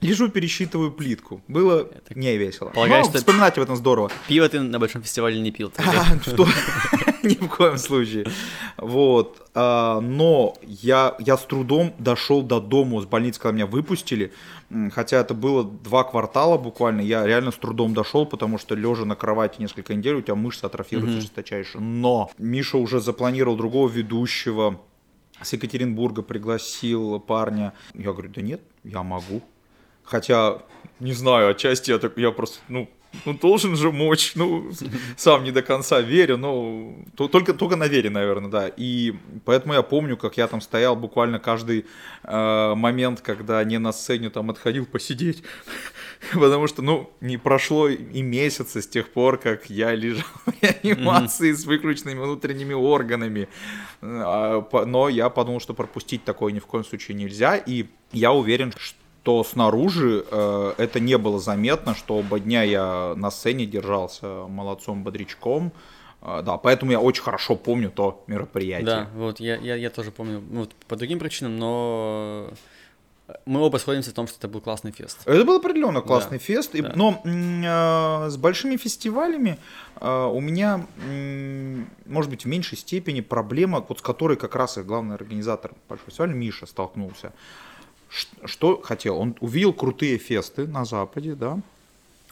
[0.00, 1.40] лежу, пересчитываю плитку.
[1.48, 2.70] Было не весело.
[2.70, 4.10] Полагаю, Но что- вспоминать об этом здорово.
[4.28, 5.72] Пиво ты на большом фестивале не пил.
[7.22, 8.26] Ни в коем случае.
[8.76, 9.46] Вот.
[9.54, 14.32] А, Но я, я с трудом дошел до дому с больницы, когда меня выпустили.
[14.92, 17.00] Хотя это было два квартала буквально.
[17.00, 20.64] Я реально с трудом дошел, потому что лежа на кровати несколько недель, у тебя мышцы
[20.64, 21.78] атрофируются жесточайше.
[21.78, 24.80] Но Миша уже запланировал другого ведущего.
[25.42, 27.72] С Екатеринбурга пригласил парня.
[27.94, 29.42] Я говорю, да нет, я могу.
[30.10, 30.58] Хотя,
[30.98, 32.88] не знаю, отчасти я, так, я просто, ну,
[33.26, 34.70] ну, должен же мочь, ну,
[35.16, 38.68] сам не до конца верю, но то- только, только на вере, наверное, да.
[38.68, 41.86] И поэтому я помню, как я там стоял буквально каждый
[42.22, 45.42] э, момент, когда не на сцене там отходил посидеть.
[46.34, 51.52] Потому что, ну, не прошло и месяца с тех пор, как я лежал в реанимации
[51.52, 53.48] с выключенными внутренними органами.
[54.02, 57.56] А, по- Но я подумал, что пропустить такое ни в коем случае нельзя.
[57.56, 58.96] И я уверен, что
[59.44, 65.72] снаружи э, это не было заметно, что оба дня я на сцене держался молодцом, бодрячком.
[66.22, 68.86] Э, да, поэтому я очень хорошо помню то мероприятие.
[68.86, 72.50] Да, вот я, я, я тоже помню, ну, вот по другим причинам, но
[73.46, 75.20] мы оба сходимся в том, что это был классный фест.
[75.24, 76.92] Это был определенно классный Да, фест, да.
[76.94, 79.58] но э, с большими фестивалями
[80.00, 84.78] э, у меня, м, может быть, в меньшей степени проблема, вот с которой как раз
[84.78, 87.32] и главный организатор большого фестиваля Миша столкнулся.
[88.44, 89.18] Что хотел?
[89.18, 91.60] Он увидел крутые фесты на Западе, да,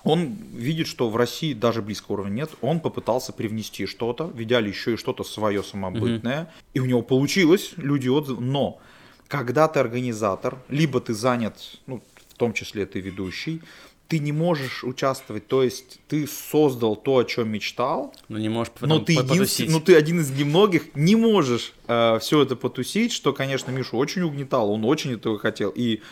[0.05, 2.51] он видит, что в России даже близкого уровня нет.
[2.61, 6.53] Он попытался привнести что-то, в идеале еще и что-то свое самобытное.
[6.73, 8.41] И у него получилось, люди отзывы.
[8.43, 8.79] Но
[9.27, 13.61] когда ты организатор, либо ты занят, ну, в том числе ты ведущий,
[14.07, 15.49] ты не можешь участвовать.
[15.49, 19.71] То есть ты создал то, о чем мечтал, Ну, не можешь но ты, единствен- потусить.
[19.71, 24.73] ну, ты один из немногих не можешь все это потусить, что, конечно, Мишу очень угнетало,
[24.73, 26.03] он очень этого хотел, и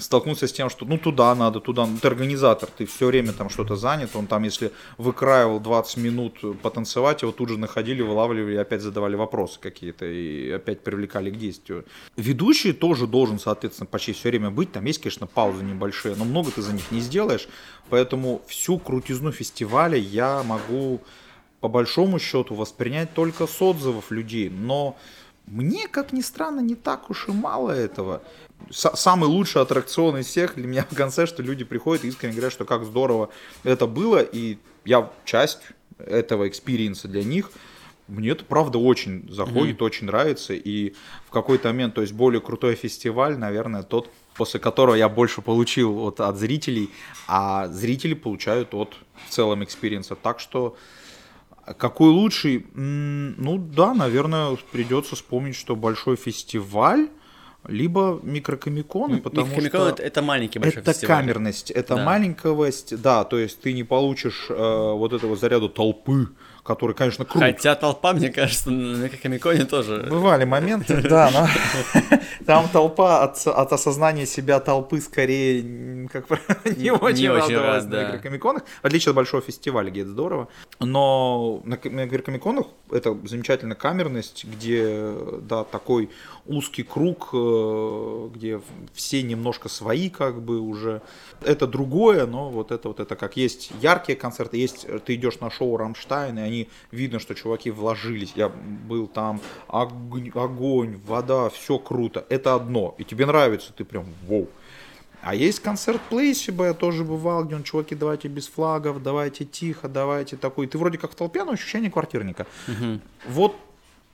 [0.00, 3.48] столкнулся с тем, что ну туда надо, туда, ну, ты организатор, ты все время там
[3.48, 8.82] что-то занят, он там, если выкраивал 20 минут потанцевать, его тут же находили, вылавливали опять
[8.82, 11.84] задавали вопросы какие-то, и опять привлекали к действию.
[12.16, 16.50] Ведущий тоже должен, соответственно, почти все время быть, там есть, конечно, паузы небольшие, но много
[16.50, 17.48] ты за них не сделаешь,
[17.88, 21.00] поэтому всю крутизну фестиваля я могу
[21.60, 24.96] по большому счету воспринять только с отзывов людей, но
[25.46, 28.22] мне, как ни странно, не так уж и мало этого.
[28.70, 32.34] С- самый лучший аттракцион из всех для меня в конце, что люди приходят и искренне
[32.34, 33.30] говорят, что как здорово
[33.64, 35.60] это было, и я часть
[35.98, 37.50] этого experience а для них.
[38.06, 40.94] Мне это правда очень заходит, очень нравится, и
[41.26, 46.06] в какой-то момент, то есть более крутой фестиваль, наверное, тот, после которого я больше получил
[46.06, 46.90] от, от зрителей,
[47.28, 48.96] а зрители получают от
[49.28, 50.16] в целом experience а.
[50.16, 50.76] Так что
[51.78, 52.66] какой лучший?
[52.74, 57.08] Ну да, наверное, придется вспомнить, что большой фестиваль
[57.66, 59.88] либо микрокомиконы, потому Микрокомикон что...
[59.90, 61.16] Это, это маленький большой Это фестиваль.
[61.18, 62.04] камерность, это да.
[62.04, 66.28] маленькость, да, то есть ты не получишь э, вот этого заряда толпы,
[66.62, 67.46] который, конечно, круто.
[67.46, 70.06] Хотя толпа, мне кажется, на Комиконе тоже...
[70.08, 71.48] Бывали моменты, да, но
[72.46, 76.26] там толпа от, от осознания себя толпы скорее как
[76.76, 80.48] не очень радовалась на Игрокомиконах, в отличие от большого фестиваля, где это здорово.
[80.78, 86.10] Но на Игрокомиконах это замечательная камерность, где, да, такой
[86.50, 88.60] узкий круг, э, где
[88.92, 91.00] все немножко свои как бы уже.
[91.42, 95.50] Это другое, но вот это вот это как есть яркие концерты, есть ты идешь на
[95.50, 98.32] шоу Рамштайн, и они видно, что чуваки вложились.
[98.34, 102.26] Я был там, огонь, огонь вода, все круто.
[102.28, 102.94] Это одно.
[102.98, 104.48] И тебе нравится, ты прям вау.
[105.22, 109.88] А есть концерт Плейсиба, я тоже бывал, где он, чуваки, давайте без флагов, давайте тихо,
[109.88, 110.66] давайте такой.
[110.66, 112.46] Ты вроде как в толпе, но ощущение квартирника.
[112.66, 113.00] Угу.
[113.28, 113.56] Вот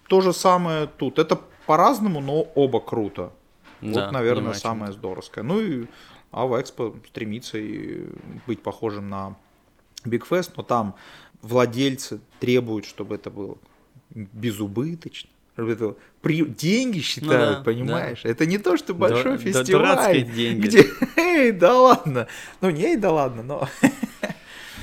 [0.08, 1.18] то же самое тут.
[1.18, 3.32] Это по-разному, но оба круто.
[3.80, 5.44] Да, вот, наверное, самое здоровское.
[5.44, 5.86] Ну и
[6.32, 8.06] Ава Экспо стремится и
[8.46, 9.36] быть похожим на
[10.04, 10.94] Big Fest, но там
[11.42, 13.56] владельцы требуют, чтобы это было
[14.10, 15.30] безубыточно.
[15.56, 16.44] Это при...
[16.44, 18.22] деньги считают, ну, да, понимаешь?
[18.22, 18.28] Да.
[18.28, 20.22] Это не то, что большой Ду- фестиваль.
[20.22, 20.66] деньги.
[20.66, 20.86] Где,
[21.16, 22.26] эй, да ладно.
[22.60, 23.68] Ну, не, эй, да ладно, но...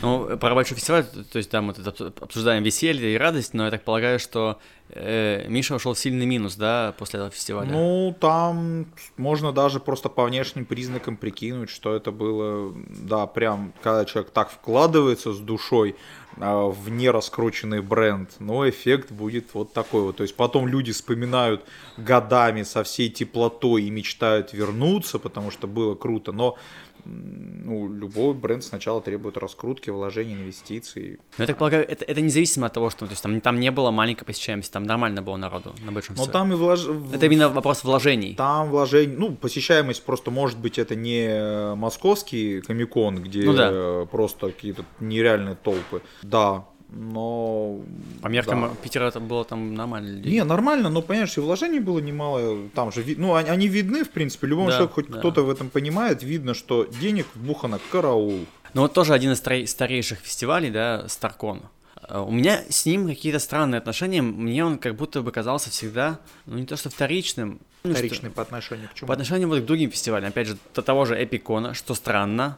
[0.03, 3.71] Ну, про большой фестиваль, то есть там мы тут обсуждаем веселье и радость, но я
[3.71, 7.71] так полагаю, что э, Миша ушел в сильный минус, да, после этого фестиваля?
[7.71, 8.85] Ну, там
[9.15, 14.51] можно даже просто по внешним признакам прикинуть, что это было, да, прям, когда человек так
[14.51, 15.95] вкладывается с душой,
[16.37, 20.17] а, в нераскрученный бренд, но эффект будет вот такой вот.
[20.17, 21.63] То есть потом люди вспоминают
[21.95, 26.57] годами со всей теплотой и мечтают вернуться, потому что было круто, но
[27.05, 31.19] ну, любой бренд сначала требует раскрутки, вложений, инвестиций.
[31.37, 33.71] Ну, я так полагаю, это, это независимо от того, что то есть, там, там не
[33.71, 36.25] было маленькой посещаемости, там нормально было народу на большинстве.
[36.25, 36.85] Но там и влож...
[37.13, 38.35] Это именно вопрос вложений.
[38.35, 44.05] Там вложений, ну, посещаемость просто, может быть, это не московский комикон, где ну, да.
[44.05, 46.01] просто какие-то нереальные толпы.
[46.21, 47.79] Да, но...
[48.21, 48.71] По меркам да.
[48.81, 50.33] Питера это было там нормально людей.
[50.33, 54.09] Не, нормально, но, понимаешь, и вложений было немало, там же, ну, они, они видны, в
[54.09, 55.19] принципе, любому да, человеку, хоть да.
[55.19, 58.45] кто-то в этом понимает, видно, что денег вбухано караул.
[58.73, 59.39] Ну, вот тоже один из
[59.69, 61.63] старейших фестивалей, да, Старкон.
[62.07, 66.19] Э, у меня с ним какие-то странные отношения, мне он как будто бы казался всегда,
[66.45, 69.07] ну, не то что вторичным, ну, Вторичный что, по отношению к чему?
[69.07, 70.29] По отношению вот к другим фестивалям.
[70.29, 72.57] Опять же, до того же Эпикона, что странно.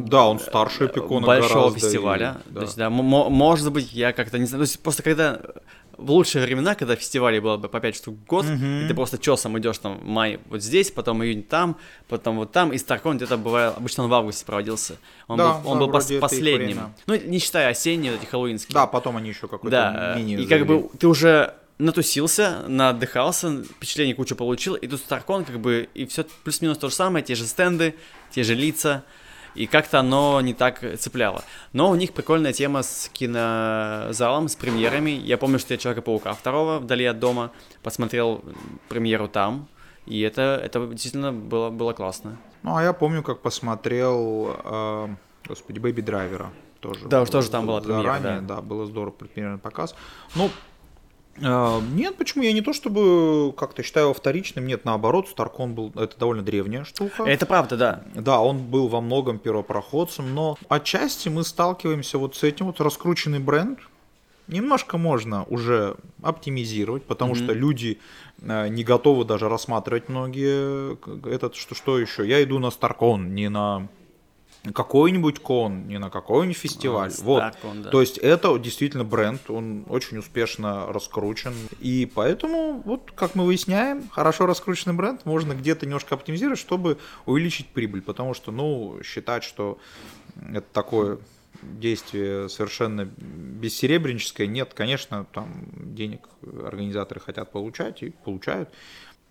[0.00, 2.36] Да, он старше Эпикона Большого гораздо, фестиваля.
[2.46, 2.60] И, да.
[2.60, 4.64] То есть, да, может быть, я как-то не знаю.
[4.64, 5.40] То есть, просто когда
[5.96, 8.84] в лучшие времена, когда фестивалей было бы по 5 штук в год, uh-huh.
[8.84, 11.76] и ты просто чесом идешь там май вот здесь, потом июнь там,
[12.08, 14.96] потом вот там, и Старкон где-то бывает, обычно он в августе проводился.
[15.28, 16.94] Он да, был, он был пос- последним.
[17.06, 18.74] Ну, не считая осенние, эти хэллоуинские.
[18.74, 24.14] Да, потом они еще какой-то да, мини И как бы ты уже натусился, наотдыхался, впечатление
[24.14, 27.46] кучу получил, и тут Старкон как бы, и все плюс-минус то же самое, те же
[27.46, 27.94] стенды,
[28.30, 29.04] те же лица,
[29.54, 31.44] и как-то оно не так цепляло.
[31.72, 35.10] Но у них прикольная тема с кинозалом, с премьерами.
[35.10, 37.50] Я помню, что я Человека-паука второго вдали от дома
[37.82, 38.42] посмотрел
[38.88, 39.68] премьеру там,
[40.06, 42.36] и это, это действительно было, было классно.
[42.62, 45.08] Ну, а я помню, как посмотрел, э,
[45.46, 46.50] господи, Бэби Драйвера
[46.80, 47.06] тоже.
[47.08, 48.56] Да, уж тоже там была премьера, заранее, да.
[48.56, 49.94] да, было здорово предпримерный показ.
[50.34, 50.50] Ну,
[51.40, 52.44] нет, почему?
[52.44, 54.66] Я не то чтобы как-то считаю его вторичным.
[54.66, 57.24] Нет, наоборот, Старкон был это довольно древняя штука.
[57.24, 58.02] Это правда, да.
[58.14, 63.40] Да, он был во многом первопроходцем, но отчасти мы сталкиваемся вот с этим вот раскрученный
[63.40, 63.80] бренд.
[64.46, 67.44] Немножко можно уже оптимизировать, потому mm-hmm.
[67.44, 67.98] что люди
[68.42, 72.28] э, не готовы даже рассматривать многие этот что что еще.
[72.28, 73.88] Я иду на Старкон, не на
[74.72, 77.10] какой-нибудь кон, не на какой-нибудь фестиваль.
[77.10, 77.42] А, вот.
[77.64, 77.90] Он, да.
[77.90, 81.54] То есть это действительно бренд, он очень успешно раскручен.
[81.80, 87.68] И поэтому, вот как мы выясняем, хорошо раскрученный бренд можно где-то немножко оптимизировать, чтобы увеличить
[87.68, 88.02] прибыль.
[88.02, 89.78] Потому что, ну, считать, что
[90.52, 91.18] это такое
[91.62, 96.28] действие совершенно бессеребренческое, нет, конечно, там денег
[96.64, 98.70] организаторы хотят получать и получают.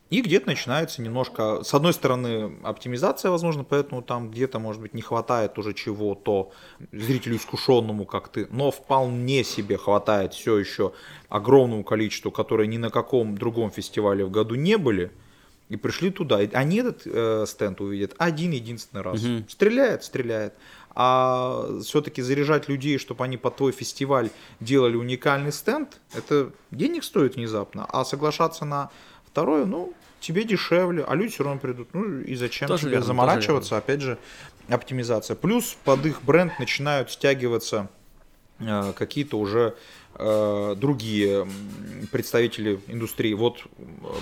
[0.10, 5.01] И где-то начинается немножко, с одной стороны, оптимизация, возможно, поэтому там где-то, может быть, не
[5.01, 6.51] хватает уже чего-то
[6.91, 10.93] зрителю искушенному, как ты, но вполне себе хватает все еще
[11.30, 15.12] огромному количеству, которые ни на каком другом фестивале в году не были,
[15.70, 16.41] и пришли туда.
[16.43, 19.24] И они этот э, стенд увидят один единственный раз.
[19.24, 19.45] Угу.
[19.49, 20.54] Стреляет, стреляет.
[20.95, 24.30] А все-таки заряжать людей, чтобы они под твой фестиваль
[24.60, 27.86] делали уникальный стенд, это денег стоит внезапно.
[27.89, 28.91] А соглашаться на
[29.34, 31.89] второе, ну, тебе дешевле, а люди все равно придут.
[31.93, 33.77] Ну и зачем тоже тебе верно, заморачиваться?
[33.77, 34.19] Опять же,
[34.69, 35.36] оптимизация.
[35.36, 37.89] Плюс под их бренд начинают стягиваться
[38.59, 39.75] э, какие-то уже
[40.13, 41.47] э, другие
[42.11, 43.34] представители индустрии.
[43.34, 43.63] Вот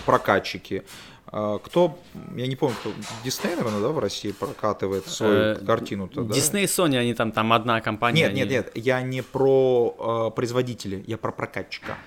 [0.05, 0.83] прокатчики,
[1.27, 1.99] А, кто,
[2.35, 2.91] я не помню, кто,
[3.23, 6.33] Дисней, наверное, да, в России прокатывает свою э, картину-то, да?
[6.33, 8.21] Дисней и Sony, они там, там одна компания.
[8.21, 8.39] Нет, они...
[8.39, 11.97] нет, нет, я не про производителя, я про прокатчика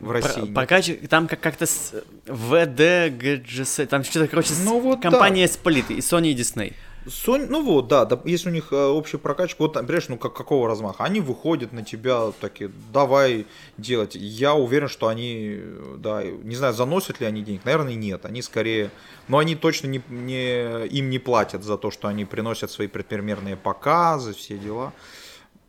[0.00, 0.40] в России.
[0.40, 1.94] Про, прокатчик, там как- как-то с
[2.26, 5.52] ГГС, там что-то, короче, ну, вот компания да.
[5.52, 6.74] Сплит, и Sony, и Disney.
[7.06, 10.34] Sony, ну вот, да, да, если у них э, общий прокачка, вот, понимаешь, ну как,
[10.34, 11.04] какого размаха?
[11.04, 13.46] Они выходят на тебя такие, давай
[13.78, 14.14] делать.
[14.14, 15.58] Я уверен, что они,
[15.96, 18.26] да, не знаю, заносят ли они денег, наверное, нет.
[18.26, 18.90] Они скорее,
[19.26, 23.56] но они точно не, не, им не платят за то, что они приносят свои предпримерные
[23.56, 24.92] показы, все дела.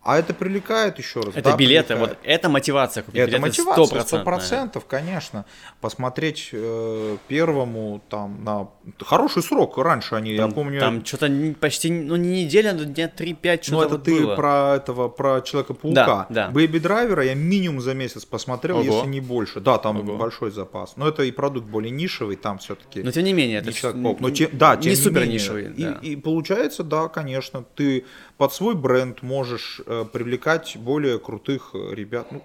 [0.02, 1.34] А это привлекает еще раз.
[1.34, 2.18] Это да, билеты, привлекает.
[2.22, 5.44] вот это мотивация купить это билеты мотивация, сто процентов, конечно.
[5.82, 8.68] Посмотреть э, первому там на
[9.04, 10.80] хороший срок раньше они, там, я помню.
[10.80, 11.30] Там что-то
[11.60, 14.36] почти, ну не неделя, но дня 3-5 что-то Ну это вот ты было.
[14.36, 16.04] про этого, про Человека-паука.
[16.04, 16.48] Да, да.
[16.48, 18.84] Бэйби Драйвера я минимум за месяц посмотрел, Ого.
[18.84, 19.60] если не больше.
[19.60, 20.16] Да, там Ого.
[20.16, 20.94] большой запас.
[20.96, 23.02] Но это и продукт более нишевый, там все-таки.
[23.02, 24.20] Но тем не менее, это Человек-паук.
[24.20, 25.68] Но те, да, не супер нишевый.
[25.68, 25.98] Да.
[26.00, 28.06] И, и получается, да, конечно, ты
[28.38, 32.30] под свой бренд можешь привлекать более крутых э, ребят.
[32.32, 32.42] Ну,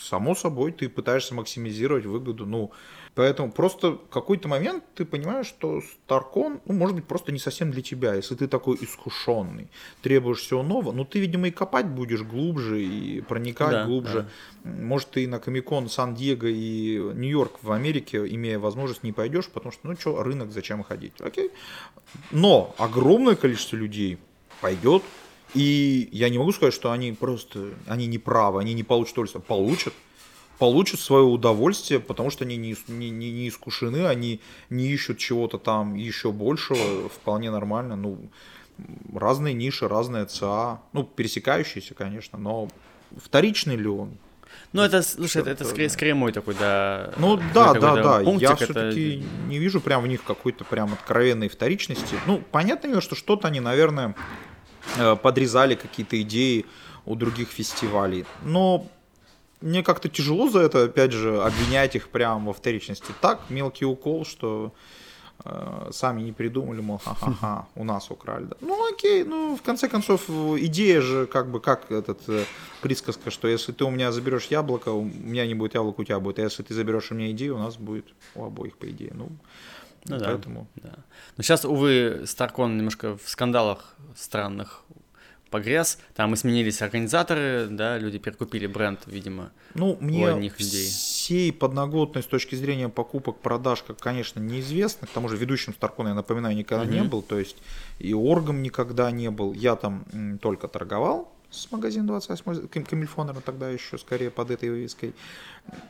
[0.00, 2.46] само собой, ты пытаешься максимизировать выгоду.
[2.46, 2.70] Ну,
[3.14, 7.70] поэтому просто в какой-то момент ты понимаешь, что Старкон, ну, может быть, просто не совсем
[7.70, 8.14] для тебя.
[8.14, 9.68] Если ты такой искушенный,
[10.02, 14.28] требуешь всего нового, ну, ты, видимо, и копать будешь глубже, и проникать да, глубже.
[14.64, 14.70] Да.
[14.70, 19.88] Может, ты на Комикон Сан-Диего и Нью-Йорк в Америке, имея возможность, не пойдешь, потому что,
[19.88, 21.20] ну, что, рынок, зачем ходить?
[21.20, 21.50] Окей.
[22.30, 24.18] Но огромное количество людей
[24.60, 25.02] пойдет,
[25.54, 29.42] и я не могу сказать, что они просто, они не правы, они не получат удовольствие.
[29.42, 29.94] Получат.
[30.58, 34.40] Получат свое удовольствие, потому что они не, не, не, не искушены, они
[34.70, 37.94] не ищут чего-то там еще большего, вполне нормально.
[37.94, 38.18] Ну,
[39.14, 42.68] разные ниши, разные ЦА, ну, пересекающиеся, конечно, но
[43.16, 44.18] вторичный ли он?
[44.72, 47.12] Ну, это, слушай, это, это скорее, скорее мой такой, да.
[47.16, 48.20] Ну, да, да, да.
[48.20, 49.48] Пунктик, я все-таки это...
[49.48, 52.16] не вижу прям в них какой-то прям откровенной вторичности.
[52.26, 54.14] Ну, понятно, что что-то они, наверное,
[55.22, 56.66] подрезали какие-то идеи
[57.06, 58.24] у других фестивалей.
[58.42, 58.86] Но
[59.60, 63.12] мне как-то тяжело за это, опять же, обвинять их прямо во вторичности.
[63.20, 64.72] Так, мелкий укол, что
[65.44, 68.44] э, сами не придумали, мол, ха-ха-ха, у нас украли.
[68.44, 68.56] Да.
[68.60, 72.44] Ну окей, ну в конце концов идея же как бы как этот э,
[72.82, 76.20] присказка, что если ты у меня заберешь яблоко, у меня не будет яблоко, у тебя
[76.20, 79.12] будет, а если ты заберешь у меня идею, у нас будет у обоих по идее.
[79.14, 79.28] Ну,
[80.04, 80.68] ну, поэтому.
[80.76, 80.98] Да, да.
[81.36, 84.84] Но сейчас, увы, Старкон немножко в скандалах странных
[85.50, 85.98] погряз.
[86.14, 90.86] Там и сменились организаторы, да, люди перекупили бренд, видимо, ну, мне у одних людей.
[90.86, 95.06] всей подноготной с точки зрения покупок, продаж, как, конечно, неизвестно.
[95.06, 97.00] К тому же ведущим Старкона, я напоминаю, никогда mm-hmm.
[97.02, 97.56] не был, то есть
[97.98, 99.52] и оргом никогда не был.
[99.52, 105.14] Я там только торговал, с магазина 28 Камильфонера тогда еще скорее под этой вывеской.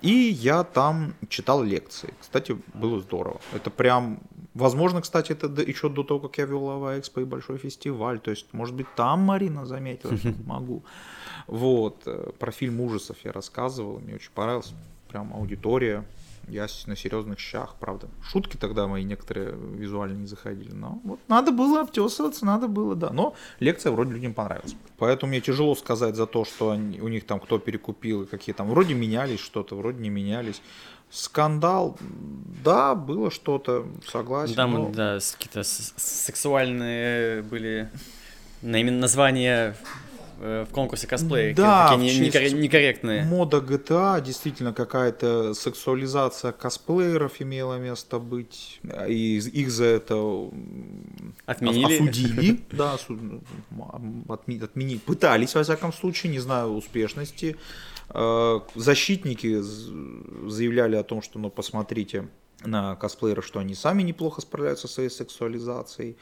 [0.02, 2.14] И я там читал лекции.
[2.20, 3.40] Кстати, было здорово.
[3.52, 4.20] Это прям,
[4.54, 8.18] возможно, кстати, это еще до того, как я вел Лава Экспо и большой фестиваль.
[8.20, 10.82] То есть, может быть, там Марина заметила, что могу.
[11.46, 14.72] Вот, э, про фильм ужасов я рассказывал, мне очень понравилось.
[15.08, 16.04] Прям аудитория
[16.50, 18.08] я на серьезных щах, правда.
[18.22, 20.72] Шутки тогда мои некоторые визуально не заходили.
[20.72, 23.10] Но вот надо было обтесываться, надо было, да.
[23.10, 24.76] Но лекция вроде людям понравилась.
[24.98, 28.54] Поэтому мне тяжело сказать за то, что они, у них там кто перекупил и какие
[28.54, 28.68] там.
[28.68, 30.62] Вроде менялись что-то, вроде не менялись.
[31.10, 31.96] Скандал,
[32.62, 34.54] да, было что-то, согласен.
[34.54, 34.90] Там, но...
[34.90, 37.90] да, какие-то сексуальные были
[38.60, 40.07] названия Э,
[40.40, 43.24] в конкурсе косплея, да, такие некор- некорректные.
[43.24, 50.50] Мода GTA, действительно какая-то сексуализация косплееров имела место быть, и их за это
[51.46, 51.94] отменили.
[51.94, 52.96] осудили, да,
[54.28, 57.56] отменили, пытались, во всяком случае, не знаю успешности.
[58.10, 62.28] Э, защитники заявляли о том, что, ну, посмотрите,
[62.64, 66.16] на косплееров, что они сами неплохо справляются со своей сексуализацией.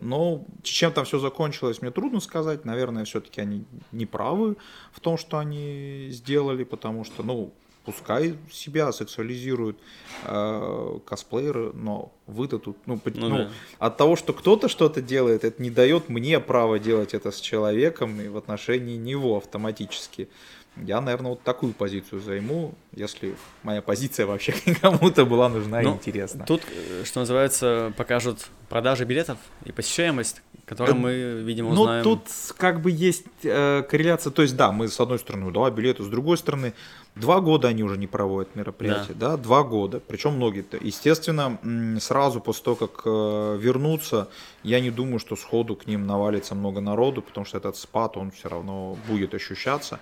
[0.00, 2.64] Но чем там все закончилось, мне трудно сказать.
[2.64, 4.56] Наверное, все-таки они не правы
[4.92, 7.52] в том, что они сделали, потому что, ну,
[7.86, 9.78] пускай себя сексуализируют
[10.24, 13.50] э, косплееры, но вы-то тут, ну, ну, ну да.
[13.78, 18.20] от того, что кто-то что-то делает, это не дает мне права делать это с человеком
[18.20, 20.28] и в отношении него автоматически.
[20.76, 25.94] Я, наверное, вот такую позицию займу, если моя позиция вообще кому-то была нужна ну, и
[25.94, 26.44] интересна.
[26.46, 32.04] Тут, э, что называется, покажут продажи билетов и посещаемость, которую мы, видимо, ну, узнаем.
[32.04, 34.30] Ну, тут как бы есть э, корреляция.
[34.32, 36.74] То есть, да, мы с одной стороны, да, билеты, с другой стороны,
[37.14, 40.00] два года они уже не проводят мероприятия, да, да два года.
[40.00, 40.76] Причем многие-то.
[40.80, 41.58] Естественно,
[42.00, 44.28] сразу после того, как э, вернутся,
[44.62, 48.30] я не думаю, что сходу к ним навалится много народу, потому что этот спад, он
[48.30, 50.00] все равно будет ощущаться.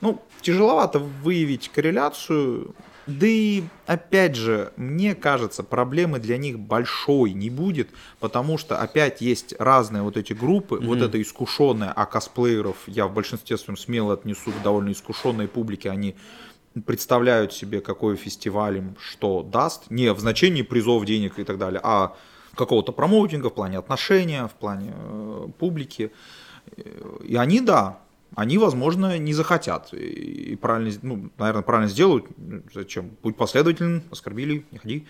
[0.00, 2.74] Ну, тяжеловато выявить корреляцию.
[3.06, 7.88] Да и, опять же, мне кажется, проблемы для них большой не будет,
[8.18, 10.86] потому что, опять, есть разные вот эти группы, mm-hmm.
[10.86, 15.90] вот это искушенное, а косплееров я в большинстве своем смело отнесу к довольно искушенной публике,
[15.90, 16.16] они
[16.84, 21.80] представляют себе, какой фестиваль им что даст, не в значении призов, денег и так далее,
[21.82, 22.16] а
[22.56, 26.10] какого-то промоутинга в плане отношения, в плане э, публики.
[27.22, 28.00] И они, да,
[28.36, 29.92] они, возможно, не захотят.
[29.94, 32.26] И правильно, ну, наверное, правильно сделают.
[32.72, 33.16] Зачем?
[33.22, 35.06] Будь последователен, оскорбили, не ходи.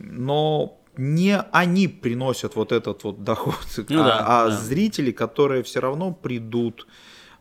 [0.00, 3.54] Но не они приносят вот этот вот доход,
[3.88, 4.56] ну, а, да, а да.
[4.56, 6.88] зрители, которые все равно придут,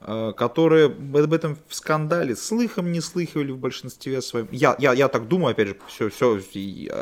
[0.02, 4.48] э, которые об этом в скандале слыхом не слыхивали в большинстве своем.
[4.52, 6.40] Я, я, я так думаю, опять же, все, все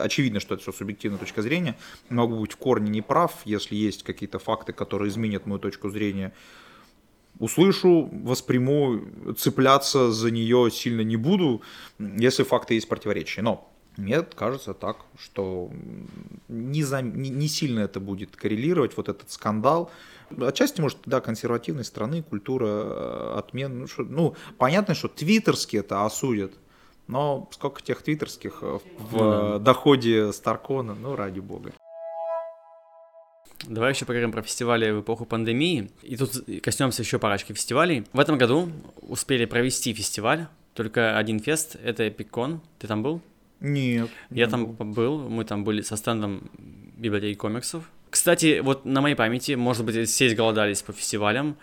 [0.02, 1.76] очевидно, что это все субъективная точка зрения.
[2.08, 6.32] Могу быть в корне неправ, если есть какие-то факты, которые изменят мою точку зрения
[7.42, 9.02] услышу, восприму,
[9.38, 11.62] цепляться за нее сильно не буду,
[12.00, 13.42] если факты есть противоречия.
[13.42, 13.68] Но
[13.98, 15.70] мне кажется так, что
[16.48, 19.92] не, за, не, не сильно это будет коррелировать, вот этот скандал.
[20.40, 23.80] Отчасти, может, да, консервативной страны, культура э, отмен.
[23.80, 26.54] Ну, что, ну понятно, что твиттерские это осудят,
[27.08, 29.60] но сколько тех твиттерских в, в mm.
[29.60, 31.74] доходе Старкона, ну, ради бога.
[33.68, 35.92] Давай еще поговорим про фестивали в эпоху пандемии.
[36.02, 36.32] И тут
[36.62, 38.06] коснемся еще парочки фестивалей.
[38.14, 42.62] В этом году успели провести фестиваль, только один фест, это Эпикон.
[42.80, 43.22] Ты там был?
[43.60, 44.10] Нет.
[44.30, 44.86] Я не там был.
[44.86, 46.50] был, мы там были со стендом
[46.98, 47.90] библиотеки комиксов.
[48.10, 51.56] Кстати, вот на моей памяти, может быть, все изголодались по фестивалям.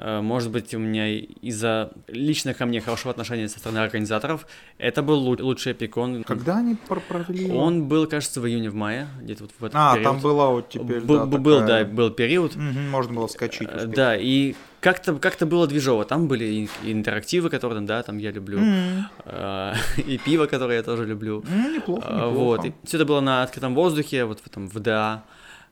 [0.00, 4.46] Э, может быть, у меня из-за лично ко мне хорошего отношения со стороны организаторов,
[4.78, 6.22] это был лучший пикон.
[6.22, 9.94] Когда они провели Он был, кажется, в июне, в мае, где-то вот в этот А,
[9.94, 10.04] период.
[10.12, 11.84] там была вот теперь, Б- да, Был, такая...
[11.84, 12.54] да, был период.
[12.54, 13.74] Угу, можно было скачать.
[13.74, 13.90] Успеть.
[13.90, 16.04] Да, и как-то как было движово.
[16.04, 19.76] Там были и интерактивы, которые, да, там я люблю, mm-hmm.
[20.06, 21.40] и пиво, которое я тоже люблю.
[21.40, 22.38] Mm, неплохо, а, неплохо.
[22.38, 25.24] Вот, и все это было на открытом воздухе, вот в этом ВДА,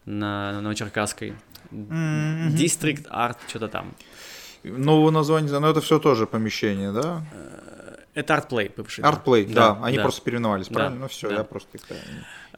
[0.04, 1.34] на Новочеркасской.
[1.70, 2.48] Mm-hmm.
[2.54, 3.94] District Art, что-то там.
[4.70, 7.22] Нового названия, но это все тоже помещение, да?
[7.32, 7.76] Э,
[8.14, 9.04] это ArtPlay бывший.
[9.04, 10.02] ArtPlay, да, да, они да.
[10.02, 10.96] просто переименовались, правильно?
[10.96, 11.36] Да, ну все, да.
[11.36, 11.78] я просто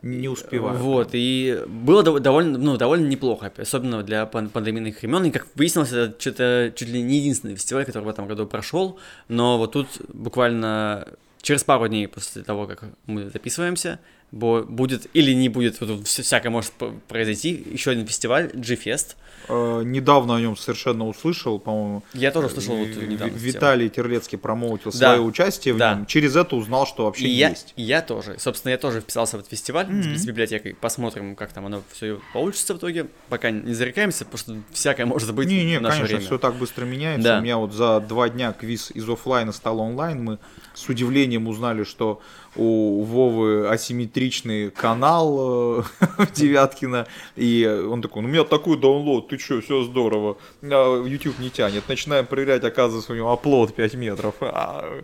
[0.02, 0.78] не успеваю.
[0.78, 5.24] Вот, и было довольно, ну, довольно неплохо, особенно для пандемийных времен.
[5.24, 8.98] И как выяснилось, это что-то чуть ли не единственный фестиваль, который в этом году прошел.
[9.28, 11.08] Но вот тут буквально
[11.42, 13.98] через пару дней после того, как мы записываемся,
[14.30, 16.72] будет или не будет, тут всякое может
[17.08, 19.16] произойти, еще один фестиваль, G-Fest.
[19.48, 22.02] Э, недавно о нем совершенно услышал, по-моему.
[22.12, 23.32] Я тоже услышал вот недавно.
[23.34, 25.14] Виталий Терлецкий промоутил да.
[25.14, 25.94] свое участие в да.
[25.94, 26.06] нем.
[26.06, 27.72] Через это узнал, что вообще и есть.
[27.76, 28.36] Я, я тоже.
[28.38, 30.16] Собственно, я тоже вписался в этот фестиваль mm-hmm.
[30.16, 30.74] с библиотекой.
[30.74, 33.06] Посмотрим, как там оно все получится в итоге.
[33.28, 36.26] Пока не зарекаемся, потому что всякое может быть не, не, в наше конечно, время.
[36.26, 37.24] все так быстро меняется.
[37.24, 37.38] Да.
[37.38, 40.22] У меня вот за два дня квиз из офлайна стал онлайн.
[40.22, 40.38] Мы
[40.78, 42.20] с удивлением узнали, что
[42.54, 45.82] у Вовы асимметричный канал э,
[46.34, 51.40] Девяткина, и он такой, ну у меня такой даунлоад, ты что, все здорово, а YouTube
[51.40, 55.02] не тянет, начинаем проверять, оказывается, у него оплот 5 метров, а,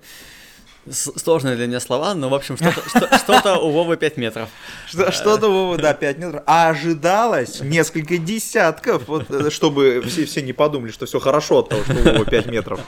[0.91, 4.49] сложные для меня слова, но, в общем, что-то, что у Вовы 5 метров.
[4.89, 6.43] Что-то у Вовы, да, 5 метров.
[6.47, 11.95] А ожидалось несколько десятков, э, чтобы все, не подумали, что все хорошо от того, что
[11.95, 12.81] у Вовы 5 метров.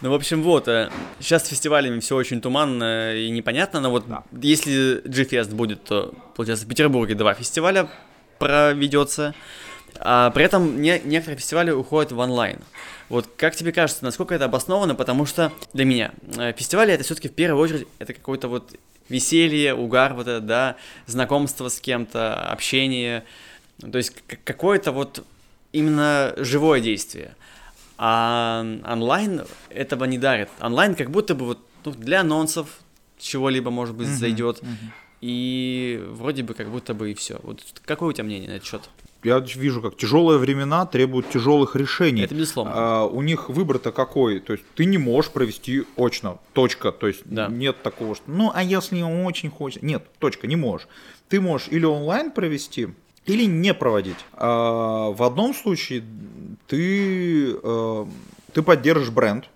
[0.00, 0.66] Ну, в общем, вот,
[1.20, 4.04] сейчас э, с фестивалями все очень туманно и непонятно, но вот
[4.40, 7.88] если G-Fest будет, то, получается, в Петербурге два фестиваля
[8.38, 9.34] проведется,
[9.98, 12.58] а при этом не, некоторые фестивали уходят в онлайн.
[13.08, 14.94] Вот как тебе кажется, насколько это обосновано?
[14.94, 18.74] Потому что для меня э, фестивали это все-таки в первую очередь это какой-то вот
[19.08, 20.76] веселье, угар, вот это, да,
[21.06, 23.24] знакомство с кем-то, общение.
[23.80, 24.14] То есть
[24.44, 25.24] какое-то вот
[25.72, 27.34] именно живое действие.
[27.98, 30.48] А онлайн этого не дарит.
[30.60, 32.80] Онлайн как будто бы вот ну, для анонсов
[33.18, 34.60] чего-либо, может быть, uh-huh, зайдет.
[34.60, 34.76] Uh-huh.
[35.20, 37.38] И вроде бы как будто бы и все.
[37.42, 38.82] Вот какое у тебя мнение на этот счет?
[39.24, 42.22] Я вижу, как тяжелые времена требуют тяжелых решений.
[42.22, 42.72] Это безусловно.
[42.74, 44.40] А, у них выбор-то какой?
[44.40, 46.92] То есть ты не можешь провести очно, точка.
[46.92, 47.48] То есть да.
[47.48, 49.82] нет такого, что ну а если очень хочет.
[49.82, 50.88] Нет, точка, не можешь.
[51.28, 52.88] Ты можешь или онлайн провести,
[53.26, 54.18] или не проводить.
[54.32, 56.02] А, в одном случае
[56.66, 58.08] ты, а,
[58.52, 59.48] ты поддержишь бренд,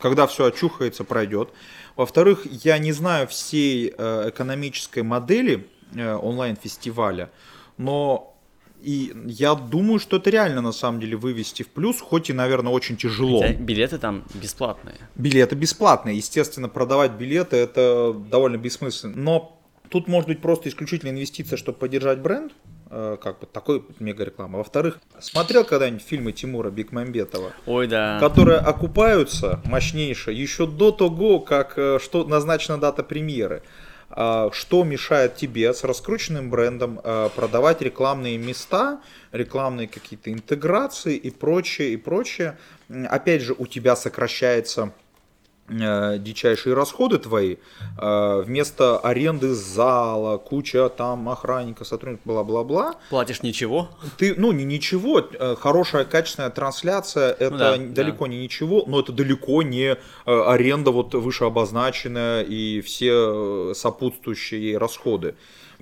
[0.00, 1.50] когда все очухается, пройдет.
[1.96, 7.30] Во-вторых, я не знаю всей э, экономической модели э, онлайн-фестиваля,
[7.76, 8.31] но
[8.82, 12.72] и я думаю, что это реально на самом деле вывести в плюс, хоть и, наверное,
[12.72, 13.40] очень тяжело.
[13.40, 14.96] Хотя билеты там бесплатные.
[15.14, 16.16] Билеты бесплатные.
[16.16, 19.16] Естественно, продавать билеты это довольно бессмысленно.
[19.16, 19.58] Но
[19.88, 22.52] тут может быть просто исключительно инвестиция, чтобы поддержать бренд.
[22.92, 24.58] э, как бы такой мега реклама.
[24.58, 27.52] Во-вторых, смотрел когда-нибудь фильмы Тимура Бекмамбетова?
[27.66, 28.18] Ой, да.
[28.20, 33.62] Которые окупаются мощнейше еще до того, как э, что назначена дата премьеры.
[34.14, 39.00] А, что мешает тебе с раскрученным брендом э, продавать рекламные места,
[39.32, 42.58] рекламные какие-то интеграции и прочее, и прочее.
[43.08, 44.92] Опять же, у тебя сокращается
[45.68, 47.56] дичайшие расходы твои,
[47.98, 52.96] э, вместо аренды зала, куча там охранника, сотрудников, бла-бла-бла.
[53.10, 53.88] Платишь ничего?
[54.18, 58.32] Ты, ну, не ничего, э, хорошая качественная трансляция, это ну, да, далеко да.
[58.32, 65.34] не ничего, но это далеко не аренда вот вышеобозначенная и все сопутствующие расходы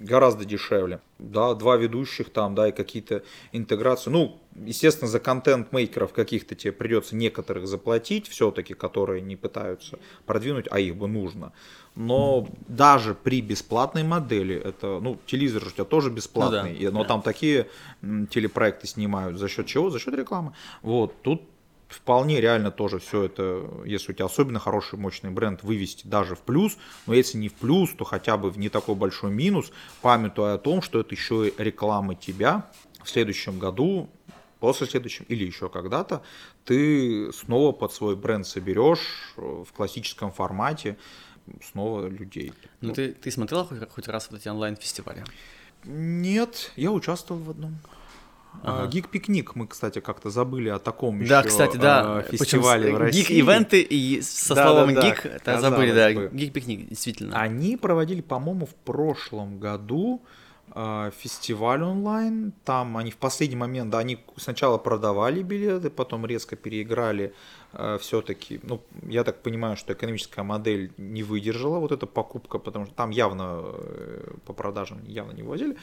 [0.05, 1.01] гораздо дешевле.
[1.18, 3.22] Да, два ведущих там, да, и какие-то
[3.53, 4.11] интеграции.
[4.11, 10.80] Ну, естественно, за контент-мейкеров каких-то тебе придется некоторых заплатить, все-таки, которые не пытаются продвинуть, а
[10.80, 11.53] их бы нужно.
[11.94, 17.03] Но даже при бесплатной модели, это, ну, телевизор у тебя тоже бесплатный, ну, да, но
[17.03, 17.09] да.
[17.09, 17.66] там такие
[18.01, 19.38] телепроекты снимают.
[19.38, 19.90] За счет чего?
[19.90, 20.55] За счет рекламы.
[20.82, 21.42] Вот, тут
[21.91, 26.41] вполне реально тоже все это, если у тебя особенно хороший, мощный бренд, вывести даже в
[26.41, 30.55] плюс, но если не в плюс, то хотя бы в не такой большой минус, памятуя
[30.55, 32.70] о том, что это еще и реклама тебя
[33.03, 34.09] в следующем году,
[34.61, 36.22] после следующем или еще когда-то,
[36.64, 40.97] ты снова под свой бренд соберешь в классическом формате
[41.72, 42.53] снова людей.
[42.80, 45.24] Ну, ну ты, ты смотрела хоть, хоть раз вот эти онлайн-фестивали?
[45.84, 47.78] Нет, я участвовал в одном.
[48.62, 48.88] Ага.
[48.88, 52.22] Гик-пикник, мы, кстати, как-то забыли о таком да, еще кстати, да.
[52.22, 53.20] фестивале Причем в России.
[53.20, 57.40] Гик-ивенты и со да, словом да, гик, да, забыли, да, гик-пикник, действительно.
[57.40, 60.22] Они проводили, по-моему, в прошлом году
[60.72, 62.53] а, фестиваль онлайн.
[62.64, 67.32] Там они в последний момент, да, они сначала продавали билеты, потом резко переиграли э,
[67.72, 68.60] все-таки.
[68.62, 73.10] Ну, я так понимаю, что экономическая модель не выдержала вот эта покупка, потому что там
[73.10, 75.76] явно э, по продажам явно не возили.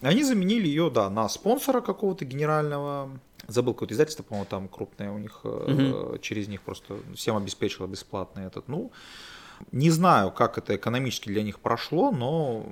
[0.00, 3.10] Они заменили ее, да, на спонсора какого-то генерального.
[3.46, 6.18] Забыл какое-то издательство, по-моему, там крупное у них, угу.
[6.18, 8.68] через них просто всем обеспечило бесплатный этот.
[8.68, 8.90] Ну,
[9.72, 12.66] не знаю, как это экономически для них прошло, но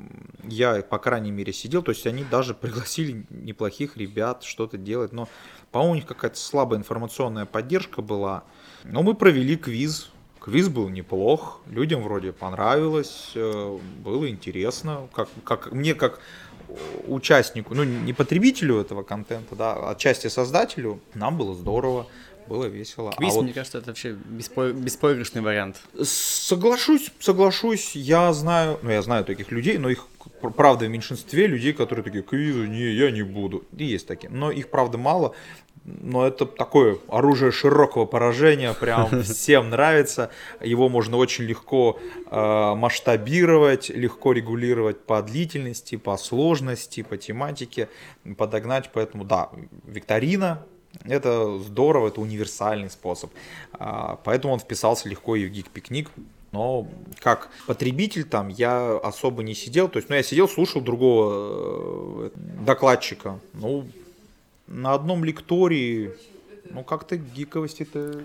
[0.44, 1.82] я, по крайней мере, сидел.
[1.82, 5.12] То есть они даже пригласили неплохих ребят что-то делать.
[5.12, 5.28] Но,
[5.72, 8.44] по-моему, у них какая-то слабая информационная поддержка была.
[8.90, 10.10] Но мы провели квиз.
[10.40, 15.08] Квиз был неплох, людям вроде понравилось, э, было интересно.
[15.12, 16.20] Как, как, мне как
[17.06, 22.06] участнику, ну не потребителю этого контента, да, а отчасти создателю, нам было здорово
[22.48, 23.12] было весело.
[23.16, 23.54] Квиз, а мне вот...
[23.54, 24.70] кажется, это вообще беспо...
[24.70, 25.82] беспроигрышный вариант.
[26.02, 27.96] Соглашусь, соглашусь.
[27.96, 30.06] Я знаю, ну я знаю таких людей, но их
[30.56, 33.64] правда в меньшинстве людей, которые такие, квизы, не, я не буду.
[33.76, 34.30] И есть такие.
[34.30, 35.34] Но их правда мало.
[35.86, 40.30] Но это такое оружие широкого поражения, прям всем нравится.
[40.60, 47.88] Его можно очень легко э, масштабировать, легко регулировать по длительности, по сложности, по тематике,
[48.36, 48.90] подогнать.
[48.92, 49.50] Поэтому да,
[49.84, 50.66] викторина,
[51.04, 53.30] это здорово, это универсальный способ.
[53.72, 56.10] А, поэтому он вписался легко и в Geek Пикник.
[56.50, 56.88] Но
[57.20, 59.88] как потребитель там я особо не сидел.
[59.88, 62.30] То есть, ну, я сидел, слушал другого э,
[62.64, 63.38] докладчика.
[63.52, 63.86] Ну,
[64.66, 66.14] на одном лектории
[66.70, 68.24] ну, как-то гиковости ты,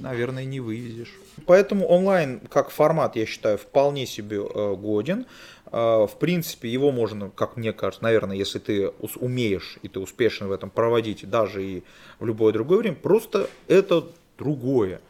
[0.00, 1.12] наверное, не вывезешь.
[1.46, 5.26] Поэтому онлайн, как формат, я считаю, вполне себе э, годен.
[5.66, 10.48] Э, в принципе, его можно, как мне кажется, наверное, если ты умеешь и ты успешен
[10.48, 11.82] в этом проводить даже и
[12.18, 14.06] в любое другое время, просто это
[14.38, 15.00] другое.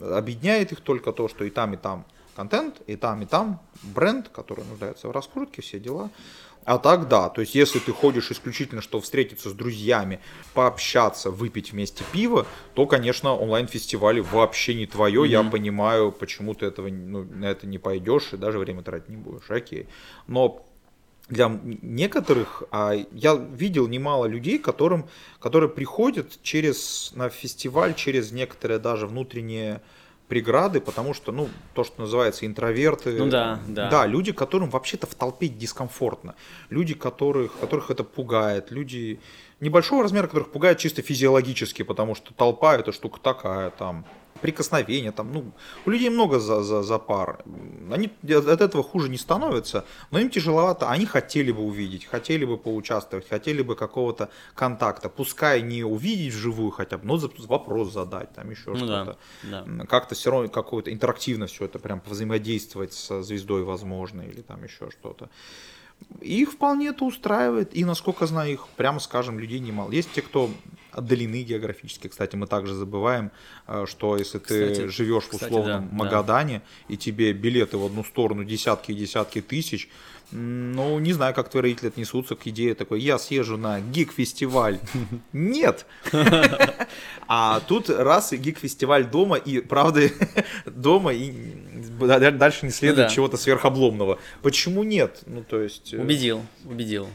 [0.00, 2.04] Объединяет их только то, что и там, и там
[2.36, 6.10] контент, и там, и там бренд, который нуждается в раскрутке, все дела.
[6.64, 10.20] А так да, то есть если ты ходишь исключительно, что встретиться с друзьями,
[10.54, 15.22] пообщаться, выпить вместе пиво, то, конечно, онлайн-фестивали вообще не твое.
[15.22, 15.28] Mm-hmm.
[15.28, 19.16] Я понимаю, почему ты этого, ну, на это не пойдешь и даже время тратить не
[19.16, 19.50] будешь.
[19.50, 19.88] Окей.
[20.26, 20.66] Но
[21.30, 25.08] для некоторых, а я видел немало людей, которым,
[25.38, 29.80] которые приходят через, на фестиваль через некоторые даже внутренние
[30.30, 33.18] преграды, потому что, ну, то, что называется интроверты.
[33.18, 33.90] Ну да, да.
[33.90, 36.36] Да, люди, которым вообще-то в толпе дискомфортно.
[36.70, 38.70] Люди, которых, которых это пугает.
[38.70, 39.18] Люди
[39.58, 44.06] небольшого размера, которых пугает чисто физиологически, потому что толпа это штука такая, там,
[44.40, 45.52] прикосновения, там, ну,
[45.86, 47.44] у людей много за, за, за пар.
[47.90, 50.90] Они от этого хуже не становятся, но им тяжеловато.
[50.90, 55.08] Они хотели бы увидеть, хотели бы поучаствовать, хотели бы какого-то контакта.
[55.08, 59.18] Пускай не увидеть вживую хотя бы, но вопрос задать, там еще ну, что-то.
[59.42, 59.86] Да, да.
[59.86, 64.90] Как-то все равно какое-то интерактивно все это прям взаимодействовать со звездой возможно или там еще
[64.90, 65.28] что-то.
[66.20, 69.90] Их вполне это устраивает, и, насколько знаю, их, прямо скажем, людей немало.
[69.90, 70.50] Есть те, кто
[70.92, 72.08] отдалены географически.
[72.08, 73.30] Кстати, мы также забываем,
[73.66, 76.94] э, что если ты кстати, живешь в условном кстати, да, Магадане, да.
[76.94, 79.88] и тебе билеты в одну сторону десятки и десятки тысяч,
[80.32, 84.78] Ну, не знаю, как твои родители отнесутся к идее такой, я съезжу на гик-фестиваль.
[85.32, 85.86] Нет!
[87.26, 90.08] А тут раз и гик-фестиваль дома, и правда
[90.66, 91.32] дома, и
[92.32, 94.18] дальше не следует ну чего-то сверхобломного.
[94.42, 95.22] Почему нет?
[95.26, 95.94] Ну, то есть...
[95.94, 97.08] Э, убедил, убедил.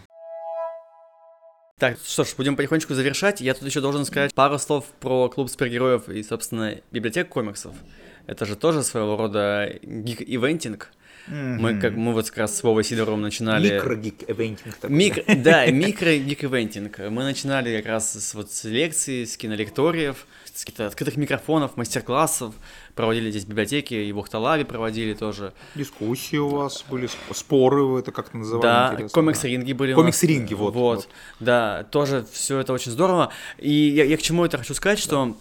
[1.77, 3.41] Так, что ж, будем потихонечку завершать.
[3.41, 7.75] Я тут еще должен сказать пару слов про клуб супергероев и, собственно, библиотеку комиксов.
[8.27, 10.93] Это же тоже своего рода гик-ивентинг.
[11.27, 11.57] Mm-hmm.
[11.59, 13.75] Мы, как, мы вот как раз с Вовой Сидоровым начинали...
[13.75, 14.89] Микро-гик-эвентинг.
[14.89, 15.25] Мик...
[15.43, 17.09] Да, микро-гик-эвентинг.
[17.09, 22.53] Мы начинали как раз с, вот, с лекций, с кинолекториев, с каких-то открытых микрофонов, мастер-классов.
[22.93, 25.53] Проводили здесь библиотеки, и в Ухталаве проводили тоже.
[25.73, 29.03] Дискуссии у вас были, споры, это как-то называли?
[29.03, 30.95] Да, комикс-ринги были Комикс-ринги, вот, вот.
[30.95, 31.09] Вот,
[31.39, 33.31] да, тоже все это очень здорово.
[33.57, 35.35] И я, я к чему это хочу сказать, что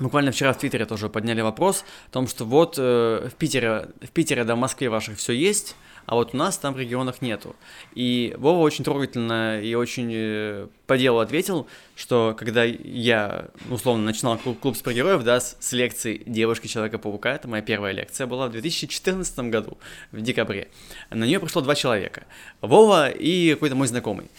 [0.00, 4.08] Буквально вчера в Твиттере тоже подняли вопрос о том, что вот э, в Питере, в
[4.08, 5.76] Питере да в Москве ваших все есть,
[6.06, 7.54] а вот у нас там в регионах нету.
[7.94, 14.38] И Вова очень трогательно и очень э, по делу ответил, что когда я, условно, начинал
[14.38, 18.52] клуб, клуб супергероев, да, с, с лекции «Девушки Человека-паука», это моя первая лекция была в
[18.52, 19.76] 2014 году,
[20.12, 20.68] в декабре,
[21.10, 22.24] на нее пришло два человека,
[22.62, 24.30] Вова и какой-то мой знакомый.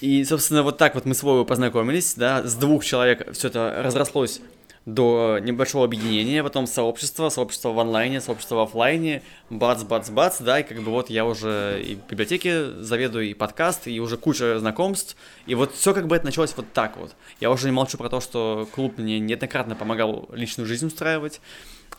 [0.00, 3.80] И, собственно, вот так вот мы с Вовой познакомились, да, с двух человек все это
[3.84, 4.40] разрослось
[4.84, 10.60] до небольшого объединения, потом сообщество, сообщество в онлайне, сообщество в офлайне, бац, бац, бац, да,
[10.60, 15.16] и как бы вот я уже и библиотеки заведую, и подкаст, и уже куча знакомств,
[15.46, 17.14] и вот все как бы это началось вот так вот.
[17.40, 21.40] Я уже не молчу про то, что клуб мне неоднократно помогал личную жизнь устраивать,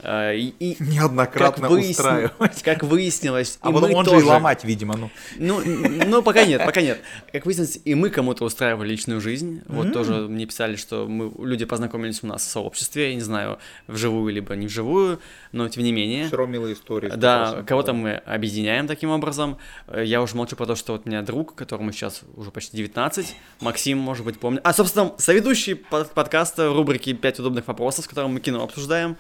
[0.01, 1.91] и, и неоднократно как выясни...
[1.91, 2.63] устраивать.
[2.63, 4.19] Как выяснилось, а потом он тоже...
[4.19, 5.09] же и ломать, видимо, ну.
[5.37, 7.01] Ну, ну, пока нет, пока нет.
[7.31, 9.61] Как выяснилось, и мы кому-то устраивали личную жизнь.
[9.67, 9.91] Вот mm-hmm.
[9.91, 14.33] тоже мне писали, что мы люди познакомились у нас в сообществе, я не знаю, вживую
[14.33, 15.19] либо не вживую,
[15.51, 16.27] но тем не менее.
[16.27, 17.11] Все равно милые истории.
[17.15, 19.57] Да, кого-то мы объединяем таким образом.
[19.95, 23.35] Я уже молчу про то, что вот у меня друг, которому сейчас уже почти 19,
[23.61, 24.61] Максим, может быть, помнит.
[24.63, 29.17] А, собственно, соведущий подкаста рубрики «5 удобных вопросов», с которым мы кино обсуждаем.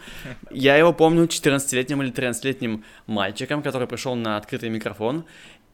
[0.63, 5.25] Я его помню 14-летним или 13-летним мальчиком, который пришел на открытый микрофон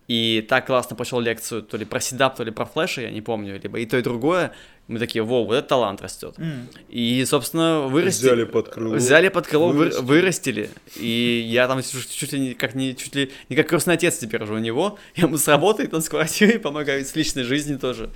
[0.07, 3.21] и так классно пошел лекцию то ли про седап, то ли про флеши, я не
[3.21, 4.51] помню, либо и то, и другое.
[4.87, 6.33] Мы такие, воу, вот этот талант растет.
[6.39, 6.65] Mm.
[6.89, 8.29] И, собственно, вырастили.
[8.29, 8.95] Взяли под крыло.
[8.95, 10.01] Взяли под крыло, вырастили.
[10.03, 10.69] вырастили.
[10.95, 14.17] И я там чуть, чуть ли не как, не, чуть ли не как крестный отец
[14.17, 14.97] теперь уже у него.
[15.15, 18.09] Я ему с работой, он с квартирой помогает, с личной жизнью тоже.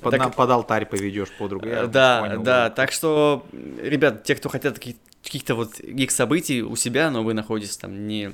[0.00, 1.68] Под, так, на, под алтарь поведешь подругу.
[1.68, 3.46] Я да, понял, да, так что,
[3.80, 4.80] ребят, те, кто хотят
[5.22, 8.32] каких-то вот гик событий у себя, но вы находитесь там не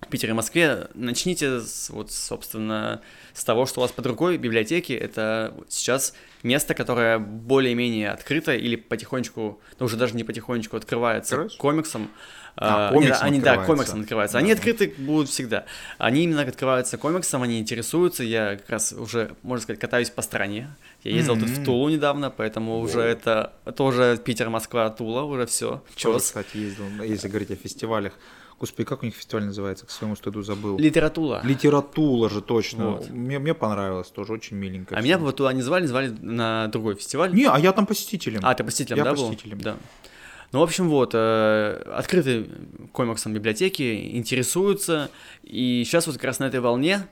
[0.00, 3.02] в Питере и Москве, начните с, вот, собственно,
[3.34, 4.92] с того, что у вас под рукой библиотеки.
[4.92, 11.56] Это сейчас место, которое более-менее открыто или потихонечку, ну уже даже не потихонечку открывается Открываешь?
[11.56, 12.10] комиксом.
[12.60, 14.34] А, а, нет, они, да, комиксом открываются.
[14.34, 14.40] Да.
[14.40, 15.64] Они открыты будут всегда.
[15.96, 18.24] Они именно открываются комиксом, они интересуются.
[18.24, 20.68] Я как раз уже, можно сказать, катаюсь по стране.
[21.04, 21.40] Я ездил mm-hmm.
[21.40, 25.82] тут в Тулу недавно, поэтому уже это тоже Питер, Москва, Тула, уже все.
[26.02, 28.12] Тоже, кстати, ездил, если говорить о фестивалях.
[28.58, 29.86] Господи, как у них фестиваль называется?
[29.86, 30.78] К своему стыду забыл.
[30.78, 31.40] Литература.
[31.44, 32.90] Литература же, точно.
[32.90, 33.08] Вот.
[33.08, 34.96] Мне, мне понравилось, тоже очень миленько.
[34.96, 35.04] А все.
[35.04, 37.32] меня вот туда не звали, звали на другой фестиваль.
[37.32, 38.40] Не, а я там посетителем.
[38.42, 39.58] А, ты посетителем, я да, посетителем.
[39.58, 39.64] был?
[39.64, 39.76] Да.
[40.52, 42.48] Ну, в общем, вот, э, открыты
[42.92, 45.10] комиксом библиотеки, интересуются,
[45.42, 47.06] и сейчас вот как раз на этой волне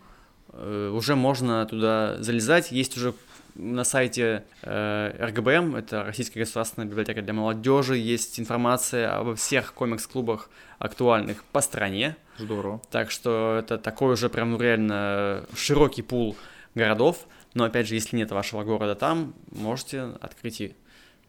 [0.53, 3.13] э, уже можно туда залезать, есть уже
[3.55, 10.51] на сайте э, РГБМ, это Российская государственная библиотека для молодежи, есть информация обо всех комикс-клубах
[10.79, 12.17] актуальных по стране.
[12.39, 12.81] Здорово.
[12.91, 16.37] Так что это такой уже прям ну, реально широкий пул
[16.75, 17.27] городов.
[17.55, 20.77] Но опять же, если нет вашего города там, можете открыть и